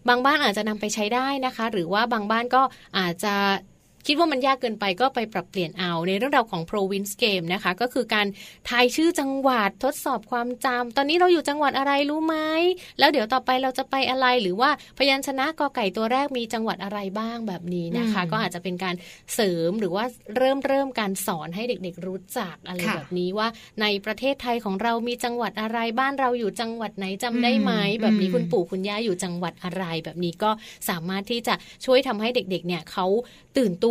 [0.10, 2.62] บางบ้านอาจจะนำไปใช้ได้นะคะ หรือว่าบางบ้านก็
[3.00, 3.36] อาจจะ
[4.08, 8.28] คิดว่ามันยากเกินไปก็ไปปรับเปลี่ยนเอาในเรื่องราวของ province game นะคะ ก็คือการ
[8.70, 12.36] ทายชื่อจังหวัดทดสอบความจำตอนนี้เราอยู่จังหวัดอะไรรู้ไหม
[13.00, 18.96] แล้วเดี๋ยวต่อไปเราจะไปอะไรหรือว่าพยัญชนะกอไก่ตัวแรกมีจังหวัดอะไรบ้างแบบนี้นะคะอืมก็อาจจะเป็นการ
[19.34, 20.06] เสริมหรือว่า
[20.38, 23.48] เริ่มเริ่มการสอนให้เด็กๆ รู้จักอะไรค่ะแบบนี้ว่า
[23.82, 30.52] ในประเทศไทยของเรามีจังหวัดอะไรบ้านเราอยู่จังหวัดไหนจำได้ไหมอืมแบบนี้อืมคุณปู่คุณย่าอยู่จังหวัดอะไรแบบนี้ก็
[30.90, 31.54] สามารถที่จะ
[31.86, 33.06] ช่วยทำให้เด็กๆเนี่ยเขา
[33.58, 33.88] ตื่นต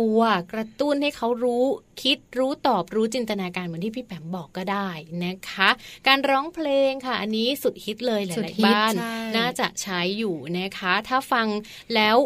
[0.53, 1.65] กระตุ้นให้เขารู้
[2.01, 4.89] คิดรู้ตอบรู้จินตนาการเหมือนที่พี่แปมบอกก็ได้
[5.25, 5.69] นะคะ
[6.07, 11.47] การร้องเพลงค่ะ อันนี้สุดฮิตเลยหสุดลายฮิๆตบ้านใช่น่าจะใช้อยู่นะคะ ถ้าฟัง
[11.95, 12.17] แล้ว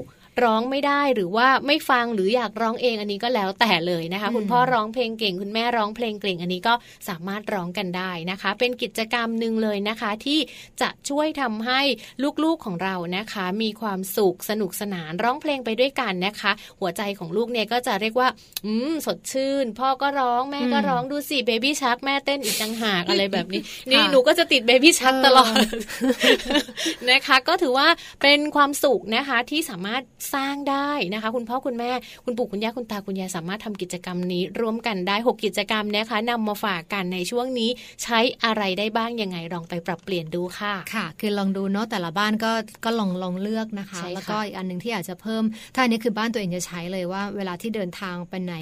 [0.44, 6.74] ร้องไม่ได้หรือว่าไม่ฟังหรืออยากร้องเองอันนี้ก็แล้วแต่เลยนะคะอืมคุณพ่อร้องเพลงเก่ง คุณแม่ร้องเพลงเก่ง อันนี้ก็
[7.10, 10.40] สามารถร้องกันได้นะคะ เป็นกิจกรรมหนึ่งเลยนะคะ ที่
[10.82, 11.82] จะช่วยทำให้
[12.44, 18.30] ลูกๆของเรานะคะ มีความสุขสนุกสนานร้องเพลงไปด้วยกันนะคะ หัวใจของลูกเนี่ยก็จะเรียกว่า
[18.66, 25.54] อืมสดชื่น พ่อก็ร้องแม่ก็อืมร้องดูสิเบบี้ชักแม่เต้นอีกต่างหากอะไรแบบนี้ นี่ค่ะหนูก็จะติดเบบี้ชักเออตลอด
[27.12, 27.88] นะคะ ก็ถือว่า
[28.22, 30.02] เป็นความสุขนะคะที่สามารถ
[30.34, 31.92] สร้างได้นะคะ คุณพ่อคุณแม่
[32.26, 37.70] คุณปู่คุณย่าคุณตาคุณยายสามารถทำกิจกรรมนี้ ร่วมกันได้ 6 กิจกรรมนะคะนำมาฝากกันในช่วงนี้
[38.04, 42.52] ใช้อะไรได้บ้างยังไงลองไปปรับเปลี่ยนดูค่ะค่ะ คือลองดูเนาะแต่ละบ้านก็
[42.86, 45.44] ก็ลองลองเลือกนะคะใช่ค่ะแล้วก็อีกอันหนึ่งที่อยากจะเพิ่ม
[45.76, 48.56] ถ้าอันนี้คือบ้านตัวเองจะใช้เลยว่า เวลาที่เดินทางไปไหน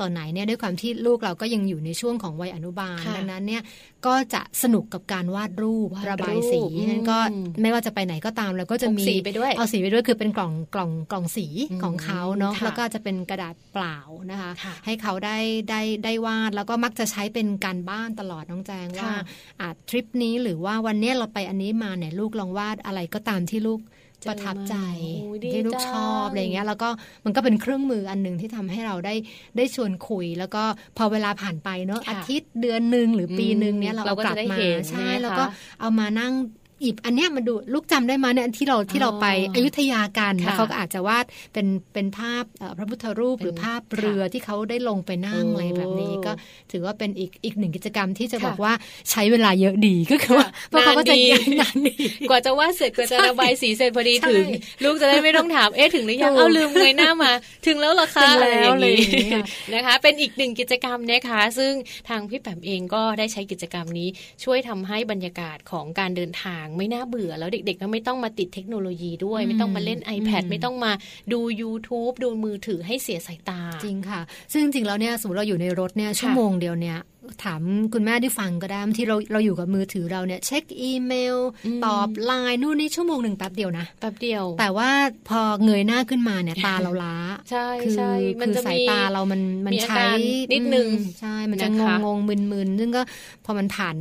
[0.00, 3.62] ต่อไหนเนี่ยด้วยความที่ลูกเราก็ยังอยู่ในช่วงของวัยอนุบาลค่ะดังนั้นเนี่ย
[4.06, 13.98] ก็จะสนุกกับการวาดรูปวาดระบายสีรูปนั้นก็อืมไม่ว่าจะไปไหนก็ตามเราก็จะพกมีสีไปด้วยเอาสีไปด้วยคือเป็นกล่องกล่องกล่องสีอืมของเขาเนาะค่ะแล้วก็จะเป็นกระดาษเปล่า
[14.30, 15.38] นะคะค่ะให้เขาได้
[15.70, 19.18] ได้ได้วาดแล้วก็มักจะใช้เป็นการบ้านตลอดน้องแจงว่าค่ะ
[19.60, 26.88] อะทริปนี้หรือว่าวันเนี้ยเราไปอันนี้มาเนี่ยลูกลองวาดอะไรก็ตามที่ลูกเจอ ประทับใจมาโอ้ยดีที่ลูกจังชอบอะไรเงี้ย แล้วก็
[27.24, 29.14] มันก็เป็นเครื่องมืออันหนึ่งที่ทำให้เราได้
[29.56, 30.62] ได้ชวนคุย แล้วก็
[30.96, 35.48] พอเวลาผ่านไปเนาะค่ะอาทิตย์เดือนหนึ่งหรือปีหนึ่งเนี่ยอืมเราเราเอาก็กลัจะบได้มาเห็นใช่ใช่ไหมแล้วก็คะ
[35.80, 36.32] เอามานั่ง
[36.82, 46.32] หยิบอันเนี้ยมาดูลูกจำได้มาเนี่ยที่เราที่เราไปอ๋ออยุธยากันค่ะแล้วเขาก็อาจจะวาดเป็นเป็นภาพเอ่อพระพุทธรูปหรือเป็นภาพเรือที่เขาได้ลงไปนั่งโอ้อะไรแบบนี้ก็
[46.72, 48.72] ถือว่าเป็นอีกอีกหนึ่งกิจกรรมที่จะค่ะบอกว่า
[49.10, 51.94] ใช้เวลาเยอะดีก็คือว่าค่ะเพราะเขาก็จะนานดีนานดี
[52.30, 54.46] กว่าจะวาดเสร็จกว่าจะระบายสีเสร็จพอดีใช่ถึง
[54.84, 57.32] ลูกจะได้ไม่ต้องถามเอ๊ะถึงหรือยังถูกเอาลืมเงยหน้ามา
[57.66, 61.72] ถึงแล้วเหรอคะถึงแล้วอะไรอย่างนี้อะไรอย่างนี้ค่ะนะคะ เป็นอีกหนึ่งกิจกรรมนะคะ ซึ่ง
[62.08, 64.08] ทางพี่แปมเองก็ได้ใช้กิจกรรมนี้
[64.44, 70.92] ช่วยทำให้บรรยากาศของการเดินทางไม่น่าเบื่อ แล้วเด็ก ๆ ก็ไม่ต้องมาติดเทคโนโลยีด้วย ไม่ต้องมาเล่น iPad ไม่ต้องมา
[71.32, 74.20] ดู YouTube ดูมือถือให้เสียสายตา จริงค่ะ
[74.52, 76.98] ซึ่งจริงๆแล้วเนี่ยสมมติเราอยู่ในรถเนี่ยชั่วโมงเดียวเนี่ย
[77.44, 77.62] ถาม
[77.94, 84.90] คุณแม่ที่ฟังก็ได้ที่เราเราอยู่กับมือถือเราเนี่ยเช็คอีเมลอืมตอบไลน์นู่นนี่ชั่วโมงหนึ่งแป๊บเดียวนะแป๊บเดียว แต่ว่า
[85.28, 87.16] พอเงยหน้าขึ้นมาเนี่ยตาเราล้า
[87.50, 90.16] ใช่คือใช่มันคือจะสายมีตาเรามันมันมีอาใช้การ
[90.52, 93.02] นิดนึงอืมใช่มันจะงนะคะงงๆมึนๆซึ่งก็
[93.44, 93.96] พอมันผ่าน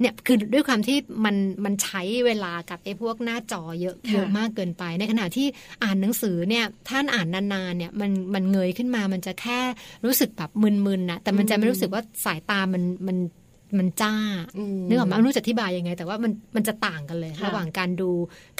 [0.00, 5.46] เนี่ยคือด้วยความที่มันมันใช้เวลากับไอ้พวกหน้าจอเยอะเยอะมากเกินไป ในขณะที่
[5.84, 9.60] อ่านหนังสือเนี่ยท่านอ่านนานๆเนี่ยมันมันเงยขึ้นมามันจะแค่
[10.04, 13.18] รู้สึกแบบมึนๆนะแต่มันจะไม่รู้สึกว่าสายตามันมัน
[13.78, 14.14] มันจ้า
[14.58, 18.10] อืมนึกออกไหมาไม่รู้จะอธิบายยังไง แต่ว่ามันมันจะต่างกันเลยค่ะระหว่างการดู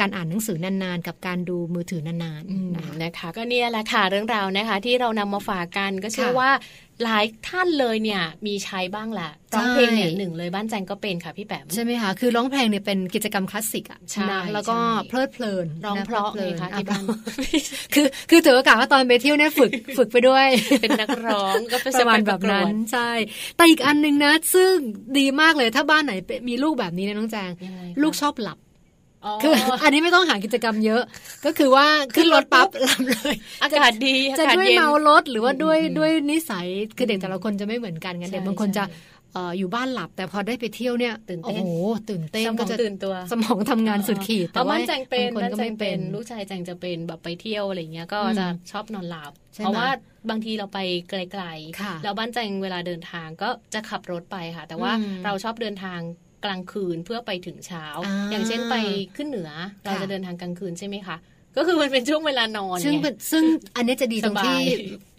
[0.00, 6.50] การอ่านหนังสือนานๆ กับการดูมือถือนานอืมๆนะคะนะคะก็เนี่ยแหละค่ะเรื่องราวนะคะ ที่เรานำมาฝากกันก็เชื่อค่ะว่า
[7.02, 17.02] หลายท่านเลยเนี่ยมีใช้บ้างแหละร้องเพลงเนี่ยหนึ่งเลยบ้านแจงก็เป็นค่ะพี่แปมใช่ไหมคะคือร้องเพลงเนี่ยเป็นกิจกรรมคลาสสิกอะใช่นะแล้วก็ใช่เพลิดเพลินร้องนเพราะลิไงนคะอ่ที่บ้าน
[17.94, 20.46] คือคือถือโอกาสว่าตอนไปเที่ยวเนี่ยฝึกฝึกไปด้วย
[20.82, 23.10] เป็นนักร้องก็ไปประมาณไปแบบกวนั้ดนใช่
[23.56, 24.74] แต่อีกอันหนึงนะ ซึ่ง
[25.18, 28.63] ดีมากเลยถ้าบ้านไหนเป็นมีลูกแบบนี้นะน้องแจงยังไงคะลูกชอบหลับอ๋อ
[29.42, 31.02] คืออันนี้ไม่ต้องหากิจกรรมเยอะ
[31.44, 49.88] ก็คือว่าขึ้นรถปั๊บหลับเลย อากาศดีจะอากาศด้วยเย็นเมารถหรือว่าด้วยอืมด้วยนิสัยคือเด็กอืมแต่ละคนจะไม่เหมือนกันไงใช่เด็กบางคนจะใช่เอ่ออยู่บ้านหลับแต่พอได้ไปเที่ยวเนี่ยตื่นเต้นโอ้โหตื่นเต้นสมก็องจะตื่นตัว สมองทำงานสุดขีดแต่ว่าบ้านแจงเป็นบางคนบ้านก็แจไม่งเป็เป็นนลูกชายแจงจะเป็นแบบไปเที่ยวอะไรเงี้ยก็อืมจะชอบนอนหลับใช่ไหมเพราะว่า
[50.30, 50.78] บางทีเราไป
[51.10, 51.44] ไกล
[51.80, 56.00] ค่ะๆแล้วบ้านแจงเวลาเดินทางก็จะขับรถไปค่ะ แต่ว่าอืมเราชอบเดินทาง
[56.44, 58.74] กลางคืนเพื่อไปถึงเช้าอ่าอย่างเช่นไป
[59.16, 59.50] ขึ้นเหนือ
[59.82, 61.16] เราค่ะจะเดินทางกลางคืนใช่ไหมคะ
[61.56, 63.44] ก็คือมันเป็นช่วงเวลานอนซึ่งไงเป็นซึ่ง
[63.76, 64.62] อันนี้จะดีตรงที่สบาย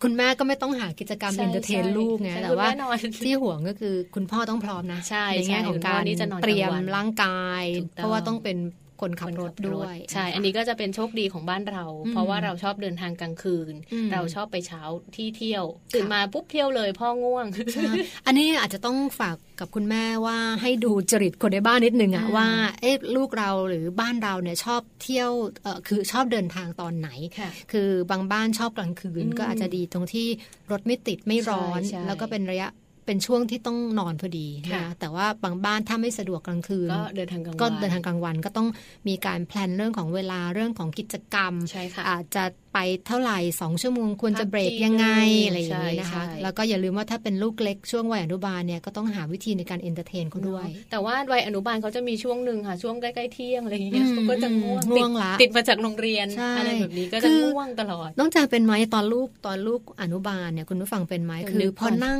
[0.03, 8.57] คุณแม่ก็ไม่ต้องหากิจกรรมใช่ entertain ใช่ลูกไงใช่แต่คุณว่าแม่นอนที่ห่วงก็คือคุณพ่อต้องพร้อมนะ ใช่แง่ของใช่การคุณพ่อนี่จะนอนกลางวันเตรียมร่างกายถูกต้องเพราะว่าต้องเป็น
[9.01, 14.81] คนขับรถคนด้วย ใช่ะคะอันนี้ก็จะเป็นโชคดีของบ้านเราอืมเพราะว่าเราชอบเดินทางกลางคืนอืมเราชอบไปเช้า
[15.15, 17.91] ที่เที่ยวตื่นมาปุ๊บเที่ยวเลยพ่อง่วงใช่
[18.25, 22.47] อันนี้อาจจะต้องฝากกับคุณแม่ว่าให้ดูจริตคนในบ้านนิดนึงอะอืมว่า
[22.81, 25.31] เอ๊ะลูกเราหรือบ้านเราเนี่ยชอบเที่ยว
[25.61, 30.27] เออคือชอบเดินทางตอนไหนค่ะคือบางบ้านชอบกลางคืนอืมก็อาจจะดีตรงที่
[30.71, 32.67] รถไม่ติดไม่ร้อนใช่ใช่แล้วก็เป็นระยะ
[33.05, 38.67] เป็นช่วงที่ต้องนอนพอดีค่ะนะแต่ว่าบางบ้านถ้าไม่สะดวกกลางคืน ก็เดินทางกลางวันก็เดินทางกลางวันก็ต้อง
[39.07, 62.19] มีการ plan เรื่องของเวลาเรื่องของกิจกรรมใช่ค่ะอาจจะไปเท่าไหร่สองชั่วโมงควรจะพักเบรกทียังไงนึงอะไรอย่างนี้นะคะใช่ใช่แล้วก็อย่าลืมว่าถ้าเป็นลูกเล็กช่วงวัยอนุบาลเนี่ยก็ต้องหาวิธีในการ entertain เขาด้วย แต่ว่าวัยอนุบาลเขาจะมีช่วงหนึ่งค่ะ ช่วงใกล้ๆเที่ยงอะไรอย่างเงี้ยอืมเขาก็จะง่วงง่วงติดละติดมาจากโรงเรียนใช่อะไรแบบนี้ก็คืจะอง่วงตลอด น้องแจงเป็นไหมตอนลูกตอนลูกอนุบาลเนี่ยคุณผู้ฟังเป็นไหมเดี๋ยวคือนึกพอก่อนนั่ง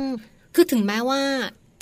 [0.56, 1.20] คือถึงแม้ว่า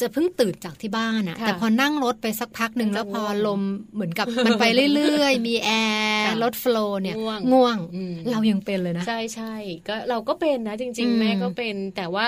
[0.01, 3.61] จะเพิ่งตื่นจากที่บ้านอะค่ะแต่พอนั่งรถไปสักพักหนึ่งมันจะแล้วพอง่วงลม
[3.95, 5.71] เหมือนกับมันไปเรื่อยๆ มีแอ
[6.07, 9.55] ร์ค่ะรถ flow เนี่ยง่วงง่วงอืมเรายังเป็นเลยนะ ใช่ใช่
[9.89, 12.27] ก็เราก็เป็นนะจริงอืมๆแม่ก็เป็นแต่ว่า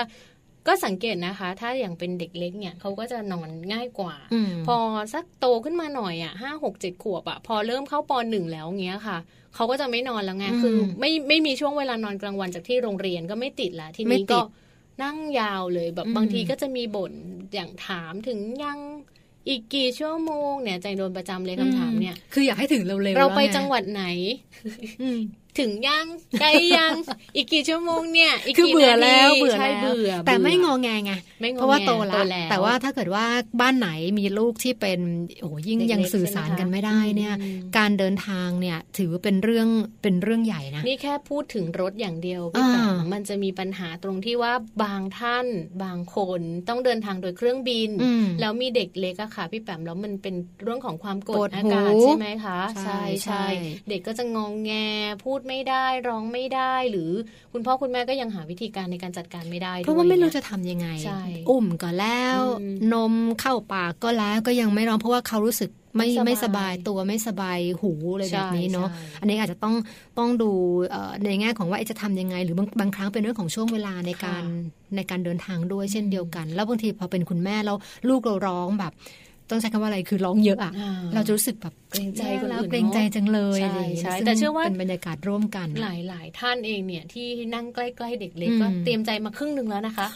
[0.67, 4.77] ก็สังเกตนะคะ ถ้าอย่างเป็นเด็กเล็กเนี่ยเขาก็จะนอนง่ายกว่าอืมพอ
[5.13, 9.17] สักโตขึ้นมาหน่อยอะห้าหกเจ็ดขวบอะพอเริ่มเข้าปหนึ่งแล้วเงี้ยค่ะ
[9.55, 14.45] เขาก็จะไม่นอนแล้วไงอืมคือ ไม่ไม่มีช่วงเวลานอนกลางวันจากที่โรงเรียนก็ไม่ติดละทีไม่นี้ติก็ด
[15.03, 17.13] นั่งยาวเลยแบบอืมบางทีก็จะมีบ่น
[17.53, 18.79] อย่างถามถึงยัง
[19.47, 24.03] อีกกี่ชั่วโมงเนี่ยใจโดนประจำเลยคำถามเนี่ย คืออยากให้ถึงเร็วๆเราไปแล้จังหวัดไหน
[25.01, 25.19] อืม
[25.59, 26.05] ถึงยัง
[26.39, 26.93] ใกล้ยัง
[27.35, 33.25] อีกกี่ชั่วโมงเนี่ย อีกคือกี่เบื่อนาทีแล้วเบื่อใช่แล้วเบื่อแต่ไม่บื่งอแงไงไม่งอเพราะว่าแงโตแล้วแล้วแต่ว่าถ้าเกิดว่า
[33.61, 33.89] บ้านไหน
[34.19, 34.99] มีลูกที่เป็น
[35.39, 39.67] โอ้โหยิ่งเด็กๆยังสื่อสารใช่ไหมคะกันไม่ได้เนี่ยอืมการเดินทางเนี่ยถือว่าเป็นเรื่อง
[40.03, 45.45] เป็นเรื่องใหญ่นะนี่แค่พูดถึงรถอย่างเดียวพี่อ่าแปมมันจะมีปัญหาตรงที่ว่าบางท่าน
[45.83, 53.45] บางคนต้องเดินทางโดยเครื่องบินอืมแล้วมีเด็กเล็กอะค่ะ พี่แปมแล้วมันเป็นเรื่องของความกปดวดอาหูกาศใช่ไหมคะ ใช่ใช่
[53.89, 54.71] เด็กก็จะงองแง
[55.25, 57.11] พูดไม่ได้ร้องไม่ได้ หรือ
[57.53, 69.75] คุณพ่อคุณแม่ก็ยังหาวิธีการในการจัดการไม่ได้เพราะว่าไม่รู้ด้วยจะทำยังไงใช่อุ้มก็แล้วอืมนมเข้าปากก็แล้วก็ยังไม่ร้องเพราะว่าเขารู้สึกไม่ไม่ไม่สสบาบายยตัวไม่สบายหูอะไรใช่แบบนี้เนาะใช่อันนี้อาจจะต้อง
[70.19, 70.51] ต้องดู
[70.89, 74.43] เอ่อในแง่ของว่าเอ๊ะจะทำยังไง หรือบางบางครั้งเป็นเรื่องของช่วงเวลาในการ
[74.95, 77.77] ในการเดินทางด้วยเช่นเดียวกัน แล้วบางทีพอเป็นคุณแม่แล้ว
[78.09, 78.93] ลูกเราร้องแบบ
[79.49, 90.07] ต้องใช้คำว่าอะไรคือร้องเยอะอะอ่เราจะรู้สึกแบบเกรงใจคนแล้วอื่นเกรงใจจังเลยใช่อะไรอย่างเงี้ยใช่ซึ่งแต่เชื่อว่าเป็นบรรยากาศร่วมกัน หลายหลายท่านเองเนี่ยที่นั่งใกล้ๆเด็กเล็กอืมก็เตรียมใจมาครึ่งหนึ่งแล้วนะคะ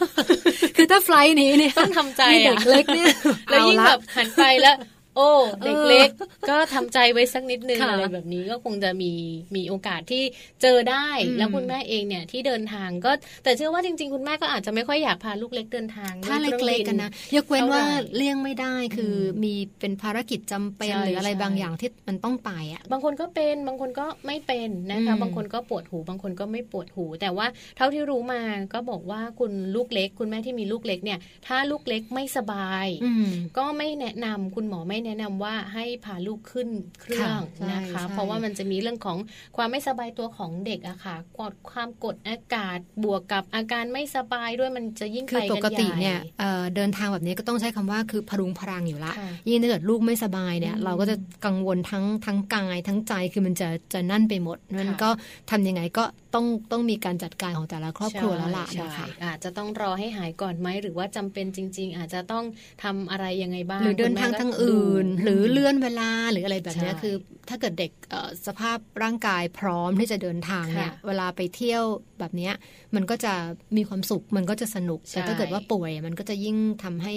[0.76, 3.08] คือถ้าไฟลท์นี้เนี่ยต้องทำใจมีเด็อะกเล็กเนี่ย
[3.50, 4.76] แล้วยิ่งเอาละแบบหันไปแล้ว
[5.16, 5.28] โอ้
[5.64, 6.08] เด็กเล็ก
[6.50, 9.12] ก็ทำใจไว้สักนิดนึงค่ะอะไรแบบนี้ก็คงจะมี
[9.56, 10.22] มีโอกาสที่
[10.62, 13.10] เจอได้อืมแล้วคุณแม่เองเนี่ยที่เดินทางก็
[13.44, 27.46] แต่เชื่อว่าจริง ๆ คุณแม่ก็อาจจะไม่ค่อยอยากพาลูกเล็กเดินทาง ถ้าด้วยครื่องเล็กๆกันนะยกเว้นเท่าไหร่ว่าเลี่ยงไม่ได้คืออมีเป็นภารกิจจำเป็นใช่หรืออะไรใช่บางอย่างที่มันต้องไปอะบางคนก็เป็นบางคนก็ไม่เป็นนะคะอืมบางคนก็ปวดหูบางคนก็ไม่ปวดหู แต่ว่า
[27.76, 28.42] เท่าที่รู้มา
[28.72, 33.26] ก็บอกว่าคุณลูกเล็ก คุณแม่ที่มีลูกเล็กเนี่ย ถ้าลูกเล็กไม่สบายอืม
[33.58, 36.68] ก็ไม่แนะนำคุณหมอไม่แนะนำว่าให้พาลูกขึ้น
[37.00, 39.18] เครื่องค่ะใช่นะคะใช่เพราะว่ามันจะมีเรื่องของ
[39.56, 55.10] ความไม่สบายตัวของเด็กอะค่ะกดความกดอากาศบวกกับอาการไม่สบายด้วยมันจะยิ่งคืไปอกันปกติเนี่ยใหญ่เอ่อเดินทางแบบนี้ก็ต้องใช้คำว่าคือพรุงพรังอยู่ละค่ะยิ่งถ้าเกิดลูกไม่สบายเนี่ยอืมเราก็จะกังวลทั้งทั้งกายทั้งใจคือมันจะจะนั่นไปหมดมันค่ะก็
[55.50, 56.04] ทำยังไงก็
[56.34, 62.44] ต้องต้องมีการจัดการของแต่ละครอบครัวแล้วล่ะใช่นะคะใช่อาจจะต้องรอให้หายก่อนไหมหรือว่าจำเป็นจริง ๆ อาจจะต้อง
[62.84, 67.14] ทำอะไรยังไงบ้าง หรือเดินทางคุณแม่ก็ทางอื่นดูหรือเลื่อนเวลาหรืออะไรแบบเนี้ยใช่คือ
[67.48, 71.82] ถ้าเกิดเด็กเอ่อสภาพร่างกายพร้อมที่จะเดินทางเนี่ยค่ะเวลาไปเที่ยว
[72.18, 72.54] แบบเนี้ย
[72.94, 73.34] มันก็จะ
[73.76, 77.14] มีความสุขมันก็จะสนุกใช่แต่ถ้าเกิดว่าป่วยมันก็จะยิ่งทำให้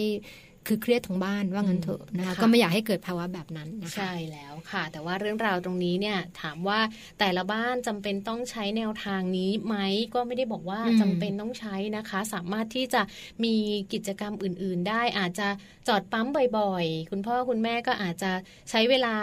[0.67, 6.79] คือเครียดทั้งบ้านว่างั้นเถอะนะคะค่ะก็ไม่อยากให้เกิดภาวะแบบนั้นนะคะใช่แล้วค่ะ แต่ว่าเรื่องราวตรงนี้เนี่ยถามว่า
[7.19, 9.75] แต่ละบ้านจำเป็นต้องใช้แนวทางนี้ไหม
[10.13, 13.01] ก็ไม่ได้บอกว่าอืมจำเป็นต้องใช้นะคะ สามารถที่จะ
[13.43, 13.55] มี
[13.93, 15.47] กิจกรรมอื่น ๆ ได้อาจจะ
[15.87, 18.31] จอดปั๊มบ่อย ๆ คุณพ่อคุณแม่ก็อาจจะ
[18.69, 19.15] ใช้เวลา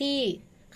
[0.00, 0.16] ที่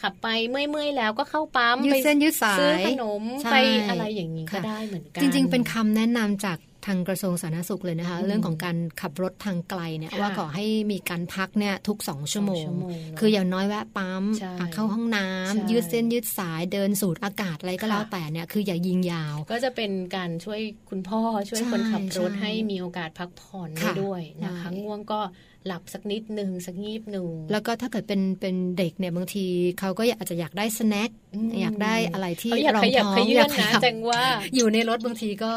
[0.03, 3.57] ขับไปเมื่อยๆแล้วก็เข้าปั๊มยืดไปเส้นยืดสายซื้อขนมใช่ไป
[3.89, 20.61] อะไรอย่างนี้ก็ค่ะได้เหมือนกัน จริง ๆ เป็นคำแนะนำจาก ทางกระทรวงสาธารณสุขเลยนะคะอืมเรื่องของการขับรถทางไกลเนี่ยค่ะว่าขอให้มีการพักเนี่ยทุกสองชั่วโมสองงชั่วโมงเนอะคืออย่างน้อยแวะปั๊มใช่อะเข้าห้องน้ำใช่ยืดเส้นยืดสายเดินสูดอากาศอะไรก็แล้วค่ะแต่เนี่ยคืออย่ายิงยาว ก็จะเป็นการช่วย
[20.91, 25.21] คุณพ่อช่วยใช่คนขับรถใช่ให้มีโอกาสพักผ่อนได้ค่ะด้วยนะคะใช่ง่วงก็
[25.67, 29.45] หลับสักนิดหนึ่งสักงีบหนึ่งแล้วก็ถ้าเกิดเป็นเป็นเด็กเนี่ยบางที
[29.81, 34.23] เขาก็อาจจะอยากได้สแน็คอืมอยากได้อะไรที่เขาอยากรองขยับท้องขยื่อนยากขนะยับจังว่า
[34.57, 35.53] อยู่ในรถบางทีก็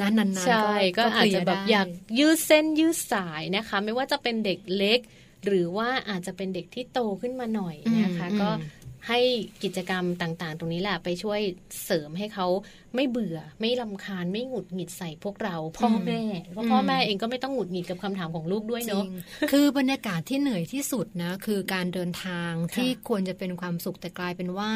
[0.00, 1.86] นั้นนานๆใช่ก็อาจจะแบบเคลีร์ได้อยาก
[2.18, 5.00] ยืดเส้นยืดสายนะคะ ไม่ว่าจะเป็นเด็กเล็ก
[5.46, 8.76] หรือว่าอาจจะเป็นเด็กที่โตขึ้นมาหน่อยนะคะอืมก็อืม
[9.08, 9.20] ให้
[9.64, 11.40] กิจกรรมต่างๆ ตรงนี้แหละไปช่วย
[11.84, 12.46] เสริมให้เขา
[12.94, 16.20] ไม่เบื่อไม่ลำคาญไม่หงุดหงิดใส่พวกเรา พ่อแม่
[16.52, 19.08] เพราะพ่อแม่เองก็ไม่ต้องหงุดหงิดกับคำถามของลูกด้วยจเนริอะง
[19.52, 24.70] คือบรรยากาศที่เหนื่อยที่สุดนะคือการเดินทางค่ะที่ควรจะเป็นความสุขแต่กลายเป็นว่า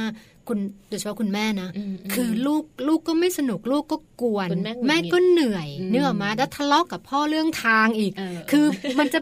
[0.48, 0.58] คุณ
[0.88, 8.66] โดยเฉพาะคุณแม่นะอืมอืมคือลูกลูกก็ไม่สนุกลูกก็กวนคุณแม่หงุดหงิดก็เหนื่อยอืมเนื้ออกมาแล้วทะเลาะกับพ่อเรื่องทางอีกเออคือ
[8.98, 9.18] มันจะ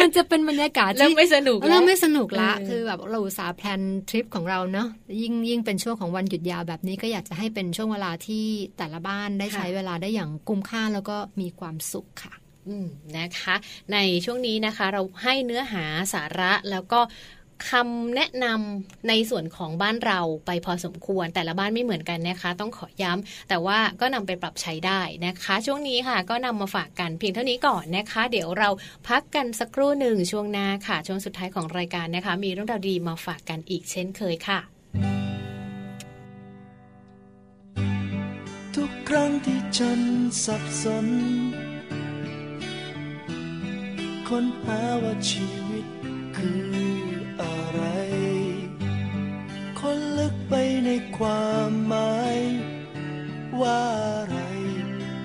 [0.00, 4.88] มันจะเป็นบรรยากาศเริ่มที่ไม่สนุกแล้วเริ่มไม่สนุกละเออคือแบบเราอุตสาห์แพลนทริปของเราเนาะ
[5.22, 8.46] ยิ่งยิ่งเป็นช่วงของวันหยุดยาวแบบนี้ก็อยากจะให้เป็นช่วงเวลาที่
[8.78, 12.34] แต่ละบ้านได้ใช้เวลาได้อย่างคุ้มค่าแล้วก็มีความสุขค่ะ
[12.68, 12.86] อืม
[13.18, 13.54] นะคะ
[13.92, 15.84] ในช่วงนี้นะคะเราให้เนื้อหา
[16.14, 17.00] สาระแล้วก็
[17.70, 28.68] คำแนะนำในส่วนของบ้านเราไปพอสมควรแต่ละบ้านไม่เหมือนกันนะคะ ต้องขอย้ำแต่ว่าก็นำไปปรับใช้ได้นะคะ ช่วงนี้ค่ะก็นำมาฝากกันเพียงเท่านี้ก่อนนะคะ เดี๋ยวเรา
[29.08, 35.27] พักกันสักครู่หนึ่งช่วงหน้าค่ะ ช่วงสุดท้ายของรายการนะคะ มีเรื่องราวดีมาฝากกันอีกเช่นเคยค่ะ
[38.82, 40.00] ทุกครั้งที่ฉัน
[40.44, 41.06] สับสน
[44.28, 45.86] ค้นหาว่าชีวิต
[46.36, 46.72] คือ
[47.42, 47.82] อะไร
[49.80, 50.54] คนลึกไป
[50.84, 52.38] ในความหมาย
[53.60, 53.82] ว่า
[54.16, 54.38] อะไร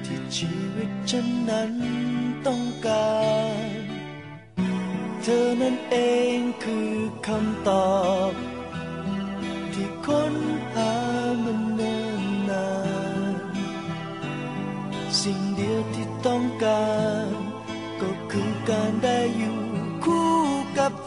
[0.05, 1.73] ที่ชีวิตฉันนั้น
[2.47, 3.17] ต้องกา
[3.75, 3.79] ร
[5.23, 5.95] เธอนั้นเอ
[6.35, 6.93] งคือ
[7.27, 7.93] คำตอ
[8.31, 8.52] บ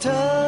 [0.07, 0.47] ธอ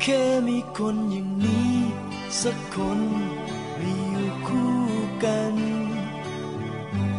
[0.00, 1.76] แค่มีคนอย่างนี้
[2.42, 3.00] สักคน
[3.80, 4.74] มีอยู่คู่
[5.24, 5.54] กัน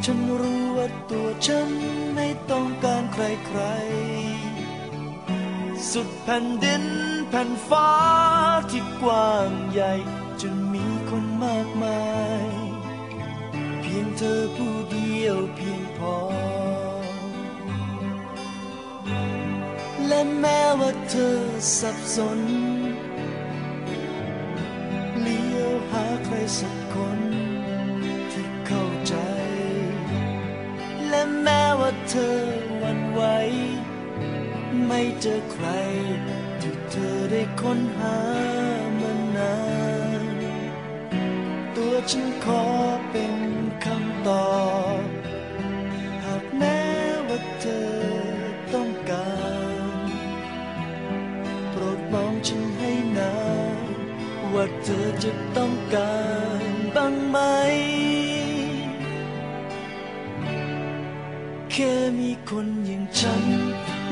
[0.03, 1.69] ฉันรู้ว่าตัวฉัน
[2.15, 6.83] ไม่ต้องการใครๆ สุดแผ่นดิน
[7.29, 7.91] แผ่นฟ้า
[8.71, 9.93] ที่กว้างใหญ่
[10.41, 12.03] จนมีคนมากมา
[12.45, 12.47] ย
[13.81, 15.82] เพียงเธอผู้เดียวเพียง
[20.07, 21.37] และแม้ว่าเธอ
[21.79, 22.39] สับสน
[25.21, 27.19] เลี้ยวหาใครสักคน
[28.31, 29.15] ที่เข้าใจ
[31.09, 32.37] และแม้ว่าเธอ
[32.79, 33.21] หวันไหว
[34.87, 35.67] ไม่เจอใคร
[36.61, 38.17] ที่เธอได้ค้นหา
[38.99, 39.55] มานา
[40.23, 40.25] น
[41.75, 42.63] ตัวฉันขอ
[43.11, 43.35] เป็น
[43.85, 44.53] คำตอ
[45.01, 45.02] บ
[54.85, 56.15] เธอจะต้องกา
[56.63, 57.37] รบ้างไหม
[61.71, 63.43] แค่มีคนอย่างฉัน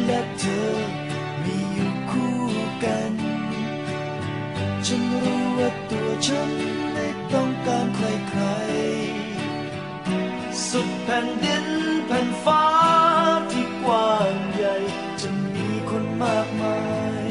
[0.06, 0.72] และเธอ
[1.44, 2.38] มีอยู่คู่
[2.84, 3.14] กัน
[4.86, 6.52] ฉันรู้ว่าตัวฉัน
[6.94, 11.66] ไม่ต้องการใครๆสุดแผ่นดิน
[12.06, 12.66] แผ่นฟ้า
[13.52, 14.76] ที่กว้างใหญ่
[15.22, 16.80] จะมีคนมากมา
[17.28, 17.30] ย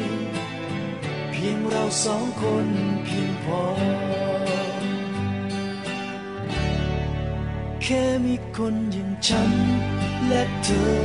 [1.31, 2.67] เพียงเราสองคน
[3.03, 3.61] เพียง พอ
[7.83, 9.51] แค่มีคนอย่างฉัน
[10.27, 10.95] และเธอ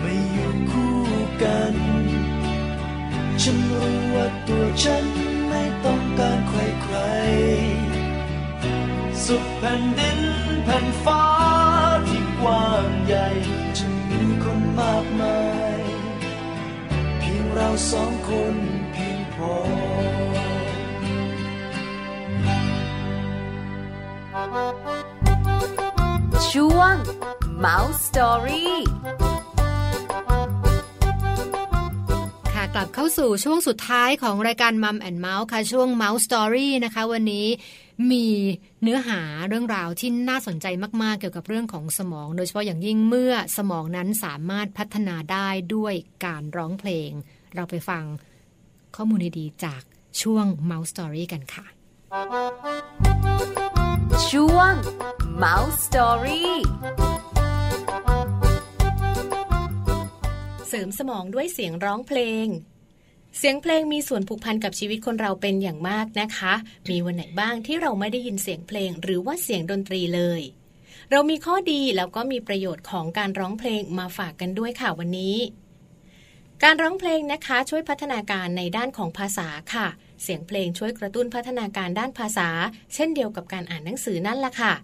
[0.00, 0.96] ไม่อยู่คู่
[1.42, 1.74] กัน
[3.42, 5.04] ฉันรู้ว่าตัวฉัน
[5.48, 6.96] ไม่ต้องการใครใคร
[9.24, 10.20] สุดแผ่นดิน
[10.64, 11.24] แผ่นฟ้า
[12.08, 13.26] ที่กว้างใหญ่
[13.76, 15.40] จะมีคนมากมา
[15.78, 15.80] ย
[17.18, 18.56] เพียงเราสองคน
[18.92, 19.54] เพียงพอ
[26.52, 26.94] ช่วง
[27.64, 28.68] Mouse Story
[32.52, 37.46] ค่ะกลับเข้าสู่ช่วงสุดท้ายของรายการมัมแอนเมาส์ค่ะ ช่วง Mouse Story นะคะ วันนี้
[38.10, 38.26] มี
[38.82, 40.66] เนื้อหาเรื่องราวที่น่าสนใจ
[41.02, 47.10] มาก ๆ เกี่ยวกับเรื่องของสมอง โดยเฉพาะอย่างยิ่งเมื่อสมองนั้นสามารถพัฒนาได้ด้วยการร้องเพลง
[47.54, 48.04] เราไปฟัง
[48.96, 49.82] ข้อมูลดีๆจาก
[50.22, 51.79] ช่วง Mouse Story กันค่ะ
[52.10, 54.72] ช่วง
[55.42, 56.44] Mouse Story
[60.68, 62.46] เสริมสมองด้วยเสียงร้องเพลง
[63.38, 66.54] เสียงเพลงมีส่วนผูกพันกับชีวิตคนเราเป็นอย่างมากนะคะ
[66.90, 70.40] มีวันไหนบ้างที่เราไม่ได้ยินเสียงเพลง หรือว่าเสียงดนตรีเลย
[71.10, 75.36] เรามีข้อดีแล้วก็มีประโยชน์ของการร้องเพลงมาฝากกันด้วยค่ะวันนี้
[76.62, 79.86] การร้องเพลงนะคะช่วยพัฒนาการในด้านของภาษาค่ะ
[80.22, 82.48] เสียงเพลงช่วยกระตุ้นพัฒนาการด้านภาษา
[82.94, 84.74] เช่นเดียวกับการอ่านหนังสือนั่นละค่ะ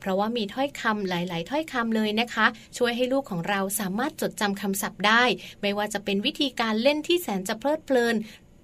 [0.00, 2.46] เพราะว่ามีถ้อยคำหลาย ๆ ถ้อยคำเลยนะคะ
[2.78, 5.22] ช่วยให้ลูกของเราสามารถจดจำคำศัพท์ได้
[5.62, 8.16] ไม่ว่าจะเป็นวิธีการเล่นที่แสนจะเพลิดเพลิน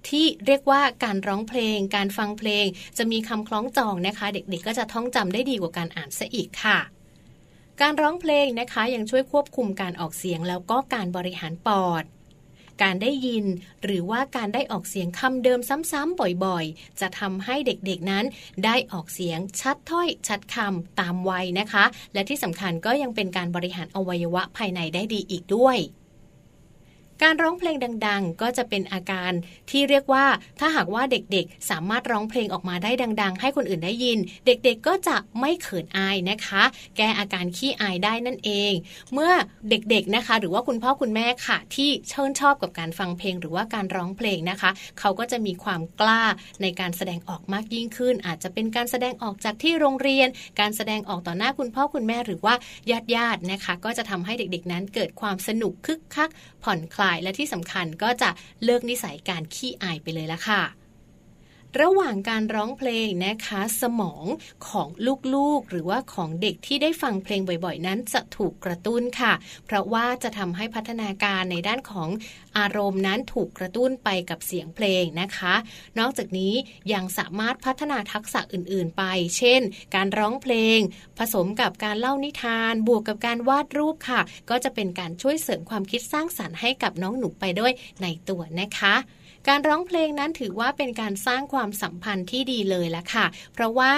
[0.09, 2.65] ที่เรียกว่าการร้องเพลง การฟังเพลง
[2.97, 6.79] จะมีคำคล้องจองนะคะ เด็กๆก็จะท่องจำได้ดีกว่าการอ่านซะอีกค่ะ
[7.81, 12.03] การร้องเพลงนะคะยังช่วยควบคุมการออกเสียงแล้วก็การบริหารปอด
[12.83, 13.45] การได้ยิน
[13.83, 15.59] หรือว่าการได้ออกเสียงคำเดิม
[15.91, 18.25] ซ้ำๆบ่อยๆ จะทำให้เด็กๆนั้น
[18.65, 25.77] ได้ออกเสียงชัดถ้อยชัดคำตามวัยนะคะ และที่สำคัญก็ยังเป็นการบริหารอวัยวะภายในได้ดีอีกด้วย
[27.23, 27.75] การร้องเพลง
[28.07, 29.31] ดัง ๆ ก็จะเป็นอาการ
[29.69, 30.25] ที่เรียกว่า
[30.59, 32.91] ถ้าหากว่าเด็กๆ สามารถร้องเพลงออกมาได้
[33.21, 36.63] ดัง ๆ ให้คนอื่นได้ยิน เด็กๆก็จะไม่เขินอายนะคะ
[36.97, 38.73] แก้อาการขี้อายได้นั่นเอง
[39.13, 39.31] เมื่อ
[39.69, 46.23] เด็กๆนะคะ หรือว่าคุณพ่อคุณแม่ค่ะ ที่ชื่นชอบกับการฟังเพลงหรือว่าการร้องเพลงนะคะ เขาก็จะมีความกล้า
[46.61, 50.27] ในการแสดงออกมากยิ่งขึ้น อาจจะเป็นการแสดงออกจากที่โรงเรียน
[50.59, 52.55] การแสดงออกต่อหน้าคุณพ่อคุณแม่หรือว่า
[53.15, 56.29] ญาติๆนะคะ ก็จะทำให้เด็กๆ นั้นเกิดความสนุกคึกคัก
[56.63, 58.29] ผ่อนคลายและที่สำคัญก็จะ
[58.63, 60.61] เลิกนิสัยการขี้อายไปเลยละค่ะ
[61.81, 64.25] ระหว่างการร้องเพลงนะคะสมอง
[64.67, 64.87] ของ
[65.33, 69.33] ลูกๆ หรือว่าของเด็กที่ได้ฟังเพลงบ่อยๆ นั้นจะถูกกระตุ้นค่ะ
[69.65, 72.09] เพราะว่าจะทำให้พัฒนาการในด้านของ
[72.57, 75.53] อารมณ์นั้นถูกกระตุ้นไปกับเสียงเพลงนะคะ
[75.99, 76.53] นอกจากนี้
[76.93, 79.03] ยังสามารถพัฒนาทักษะอื่นๆไป
[79.37, 79.61] เช่น
[79.95, 80.79] การร้องเพลง
[81.17, 88.95] ผสมกับการเล่านิทาน บวกกับการวาดรูปค่ะ ก็จะเป็นการช่วยเสริมความคิดสร้างสรรค์ให้กับน้องหนูไปด้วยในตัวนะคะ
[89.49, 93.93] การร้องเพลงนั้นถือว่าเป็นการสร้างความสัมพันธ์ที่ดีเลยละค่ะ เพราะว่า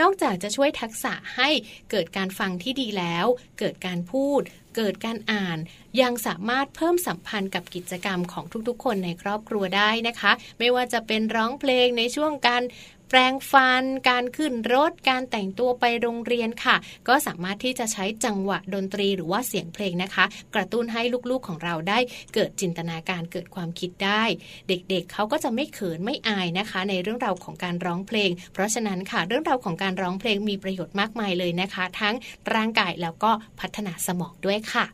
[0.00, 1.48] นอกจากจะช่วยทักษะให้
[1.90, 3.26] เกิดการฟังที่ดีแล้ว
[3.58, 4.40] เกิดการพูด
[4.76, 5.58] เกิดการอ่าน
[6.00, 12.62] ยังสามารถเพิ่มสัมพันธ์กับกิจกรรมของทุกๆ คนในครอบครัวได้นะคะ ไม่ว่าจะเป็นร้องเพลงในช่วงการ
[13.08, 16.76] แปลงฟัน การขึ้นรถ การแต่งตัวไปโรงเรียนค่ะ
[17.08, 21.98] ก็สามารถที่จะใช้จังหวะดนตรีหรือว่าเสียงเพลงนะคะ กระตุ้นให้ลูกๆของเราได้
[22.34, 24.22] เกิดจินตนาการเกิดความคิดได้
[24.68, 32.14] เด็กๆเเขาก็จะไม่เขินไม่อายนะคะ ในเรื่องราวของการร้องเพลง เพราะฉะนั้นค่ะเรื่องราวของการร้องเพลงมีประโยชน์มากมายเลยนะคะ ทั้ง
[32.54, 33.30] ร่างกายแล้วก็
[33.60, 34.84] พัฒนาสมองด้วยค่ะ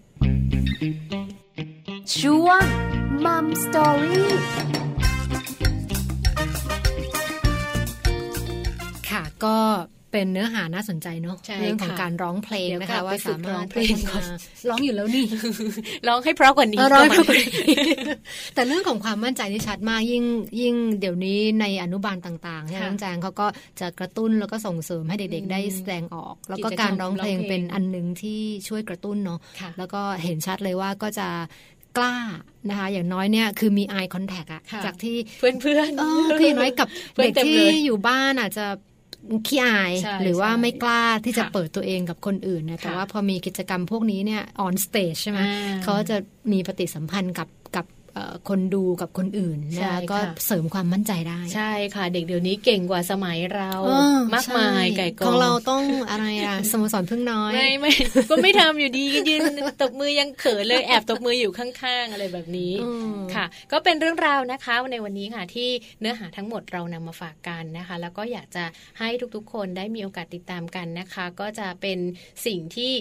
[2.19, 2.63] ช่วง
[3.25, 4.94] Mum Story ค่
[9.45, 9.57] ก็
[10.13, 15.25] เป็นเนื้อหาน่าสนใจเนาะใช่เรื่องของค่ะการร้องเพลงเดี๋ยวนะกลัคะบไปว่าฝึสากมารร้อถงเพลงก่อนพัฒนาร้องอยู่แล้วนี่
[16.07, 17.49] ร้องให้เพราะกว่านี้เออร้องก่นเพราะกว่านี้
[18.55, 20.25] แต่เรื่องของความมั่นใจที่ชัดมากยิ่ง
[20.61, 23.47] ยิ่งเดี๋ยวนี้ในอนุบาลต่างๆใช่ไหมค่ะน้องแจงเขาก็
[23.81, 31.29] จะกระตุ้นแล้วก็ส่งเสริมให้เด็กอืมๆได้แสดงออก แล้วก็กิจกรรมการร้องเพลงร้องเพลงเป็นอันหนึ่งที่ช่วยกระตุ้นเนาะค่ะแล้วก็เห็นชัดเลยว่าก็จะ
[31.99, 32.17] กล้า
[32.69, 38.67] นะคะอย่างน้อยเนี่ยคือมี eye contact อะค่ะจากที่เพื่อนเพื่อนเออคืออย่างน้อยกับเพื่อเด็นกเต็มที่เลยอยู่บ้านอาจจะ
[39.47, 46.17] ขี้อายใช่หรือว่าใช่ไม่กล้าที่จะค่ะเปิดตัวเองกับคนอื่นนะแต่ค่ะว่าพอมีกิจกรรมพวกนี้เนี่ย on stage ใช่ไหมอ่าเขาจะ
[46.53, 47.64] มีปฏิสัมพันธ์กับกับเอ่อ
[48.49, 57.93] คนดูกับคนอื่นใช่นะคะก็ค่ะเสริมความมั่นใจได้ ใช่ค่ะเด็กเดี๋ยวนี้เก่งกว่าสมัยเราเออมากมายใช่ไก่กองของเราต้องอะไรอะสโมสรพึ่งน้อย ไม่ไม่
[58.31, 65.69] ก็ไม่ทำอยู่ดียืนตบมือยังเขินเลยแอบตบมืออยู่ข้างๆ อะไรแบบนี้อืมค่ะ ก็เป็นเรื่องราวนะคะในวันนี้ค่ะที่
[66.01, 68.65] เนื้อหาทั้งหมดเรานำมาฝากกันนะคะ แล้วก็อยากจะ
[68.99, 71.99] ให้ทุกๆ คนได้มีโอกาสติดตามกันนะคะ ก็จะเป็น
[72.47, 72.93] สิ่งที่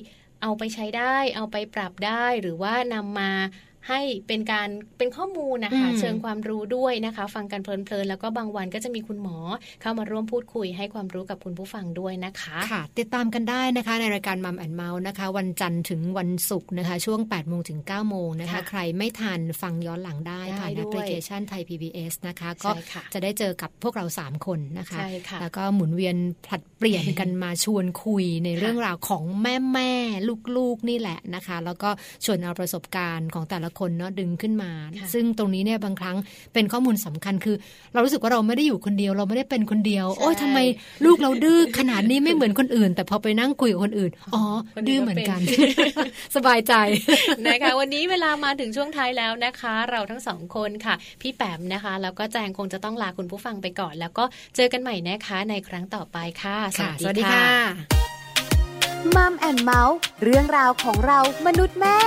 [0.41, 3.32] เอาไปใช้ได้ เอาไปปรับได้หรือว่านำมา
[3.89, 9.38] ให้เป็นการเป็นข้อมูลนะคะอืมเชิงความรู้ด้วยนะคะ ฟังกันเพลินๆแล้วก็บางวันก็จะมีคุณหมอ
[9.81, 26.15] เข้ามาร่วมพูดคุยให้ความรู้กับคุณผู้ฟังด้วยนะคะค่ะ ติดตามกันได้นะคะ ในรายการมัมแอนเมาส์นะคะ วันจันทร์ถึงวันศุกร์นะคะ ช่วง8โมงถึง9โมงนะคะค่ะใครไม่ทันฟังย้อนหลังได้ได้ผ่านด้วยแอปพลิเคชันไทย PBS นะคะ ก็ใช่ค่ะจะได้เจอกับพวกเรา 3 คนนะคะใช่ค่ะแล้วก็หมุนเวียน
[26.45, 29.91] ผลัดเปลี่ยนกันมาชวนคุยในค่ะเรื่องราวของแม่แม่
[30.57, 31.89] ลูกๆนี่แหละนะคะ แล้วก็
[32.25, 36.17] ชวนเอาประสบการณ์ของแต่ละคนเนาะดึงขึ้นมาค่ะซึ่งตรงนี้เนี่ยบางครั้ง
[36.53, 37.55] เป็นข้อมูลสำคัญคือ
[37.93, 40.59] เรารู้สึกว่าเราไม่ได้อยู่คนเดียว เราไม่ได้เป็นคนเดียว โอ้ยทำไม
[41.05, 44.43] ลูกเราดื้อขนาดนี้ไม่เหมือนคนอื่น แต่พอไปนั่งคุยกับคนอื่นอ๋อ
[44.76, 46.74] คนอื่นดื้อเหมือนกันก็เป็นสบายใจ
[47.45, 54.24] นะคะ วันนี้เวลามาถึงช่วงท้ายแล้วนะคะ เราทั้งสองคนค่ะ พี่แปมนะคะแล้วก็แจงคงจะต้องลาคุณผู้ฟังไปก่อน แล้วก็
[54.55, 57.47] เจอกันใหม่นะคะในครั้งต่อไปค่ะค่ะสวัสดีค่ะ
[59.15, 61.97] มัมแอนเมาส์เรื่องราวของเรามนุษย์แม่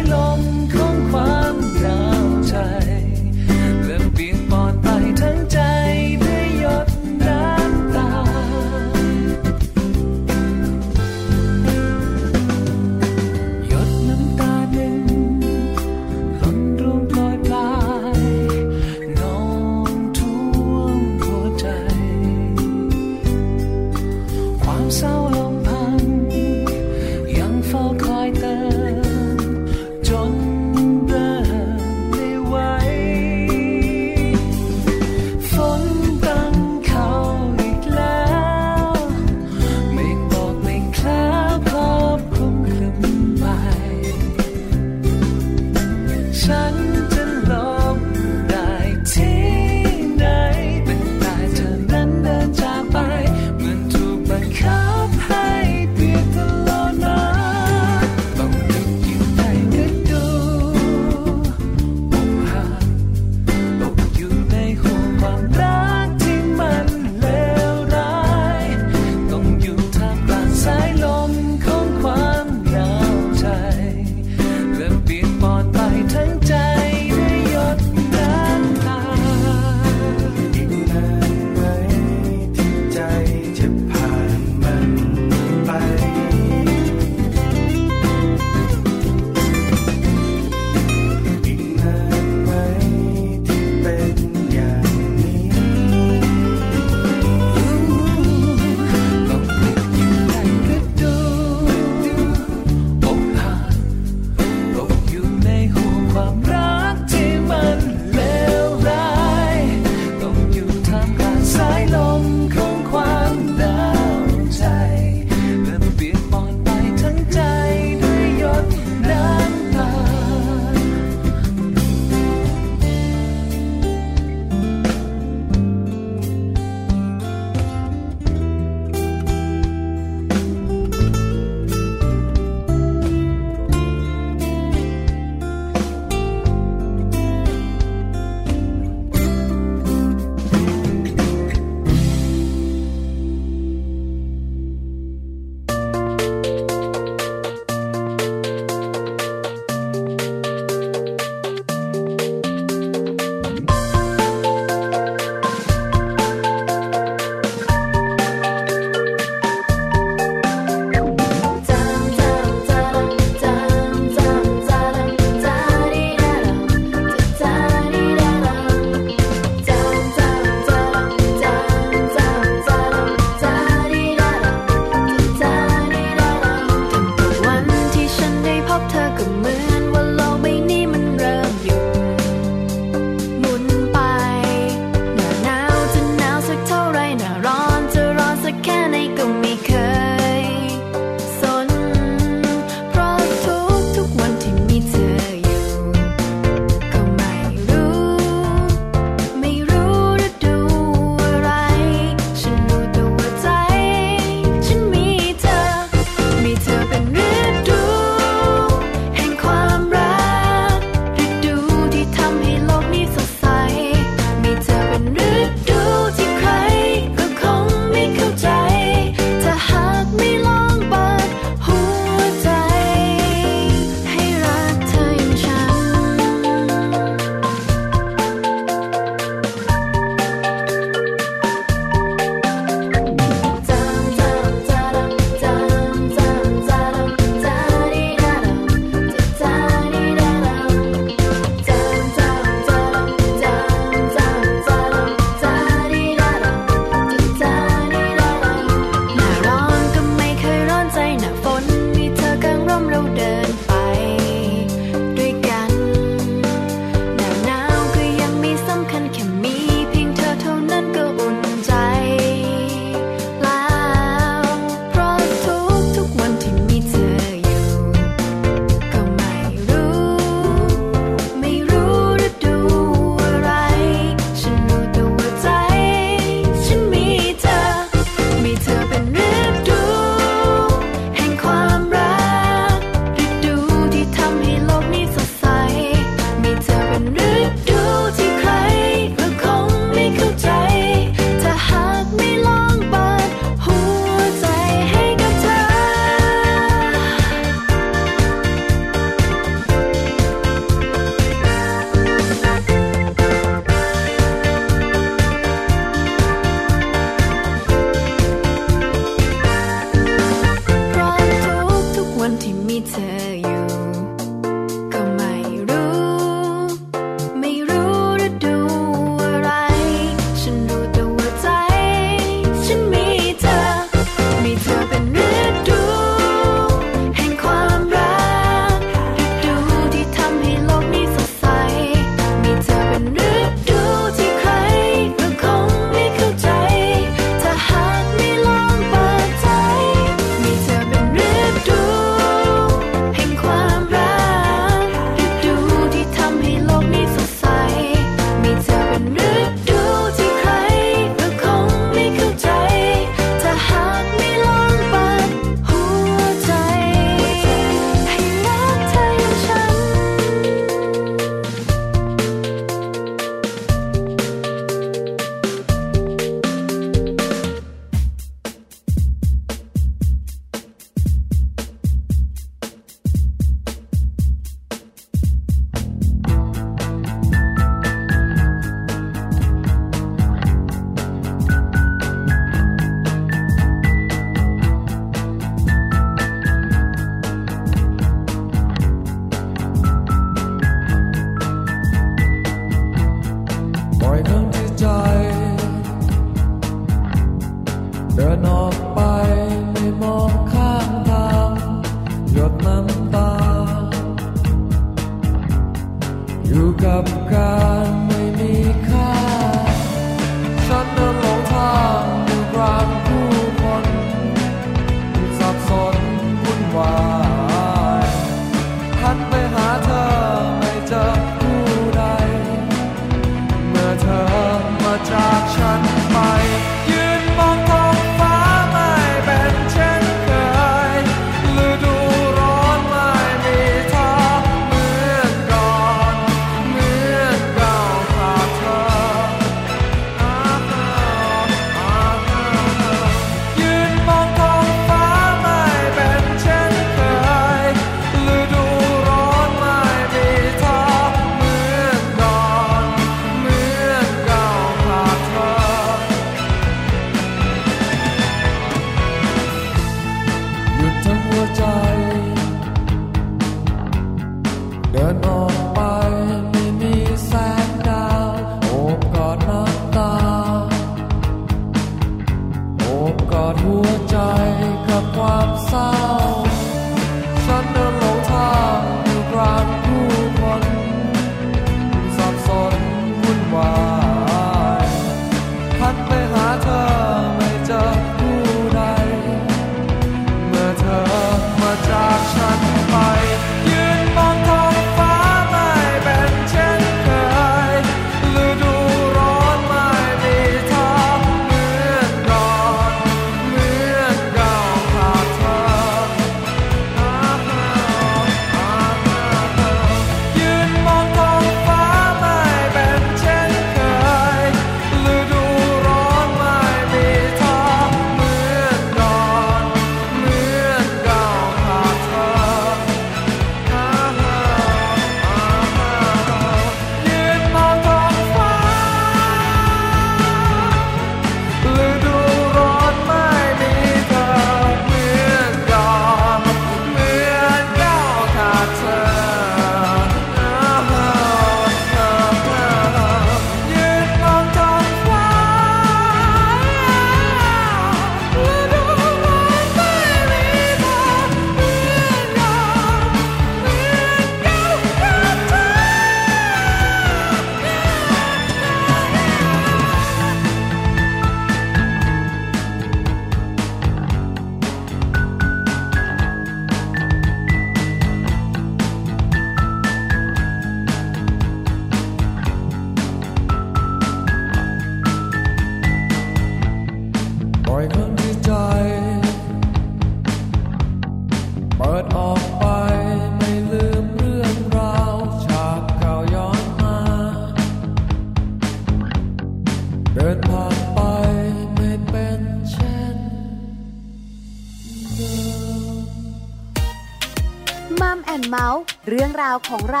[599.51, 599.99] าวของเร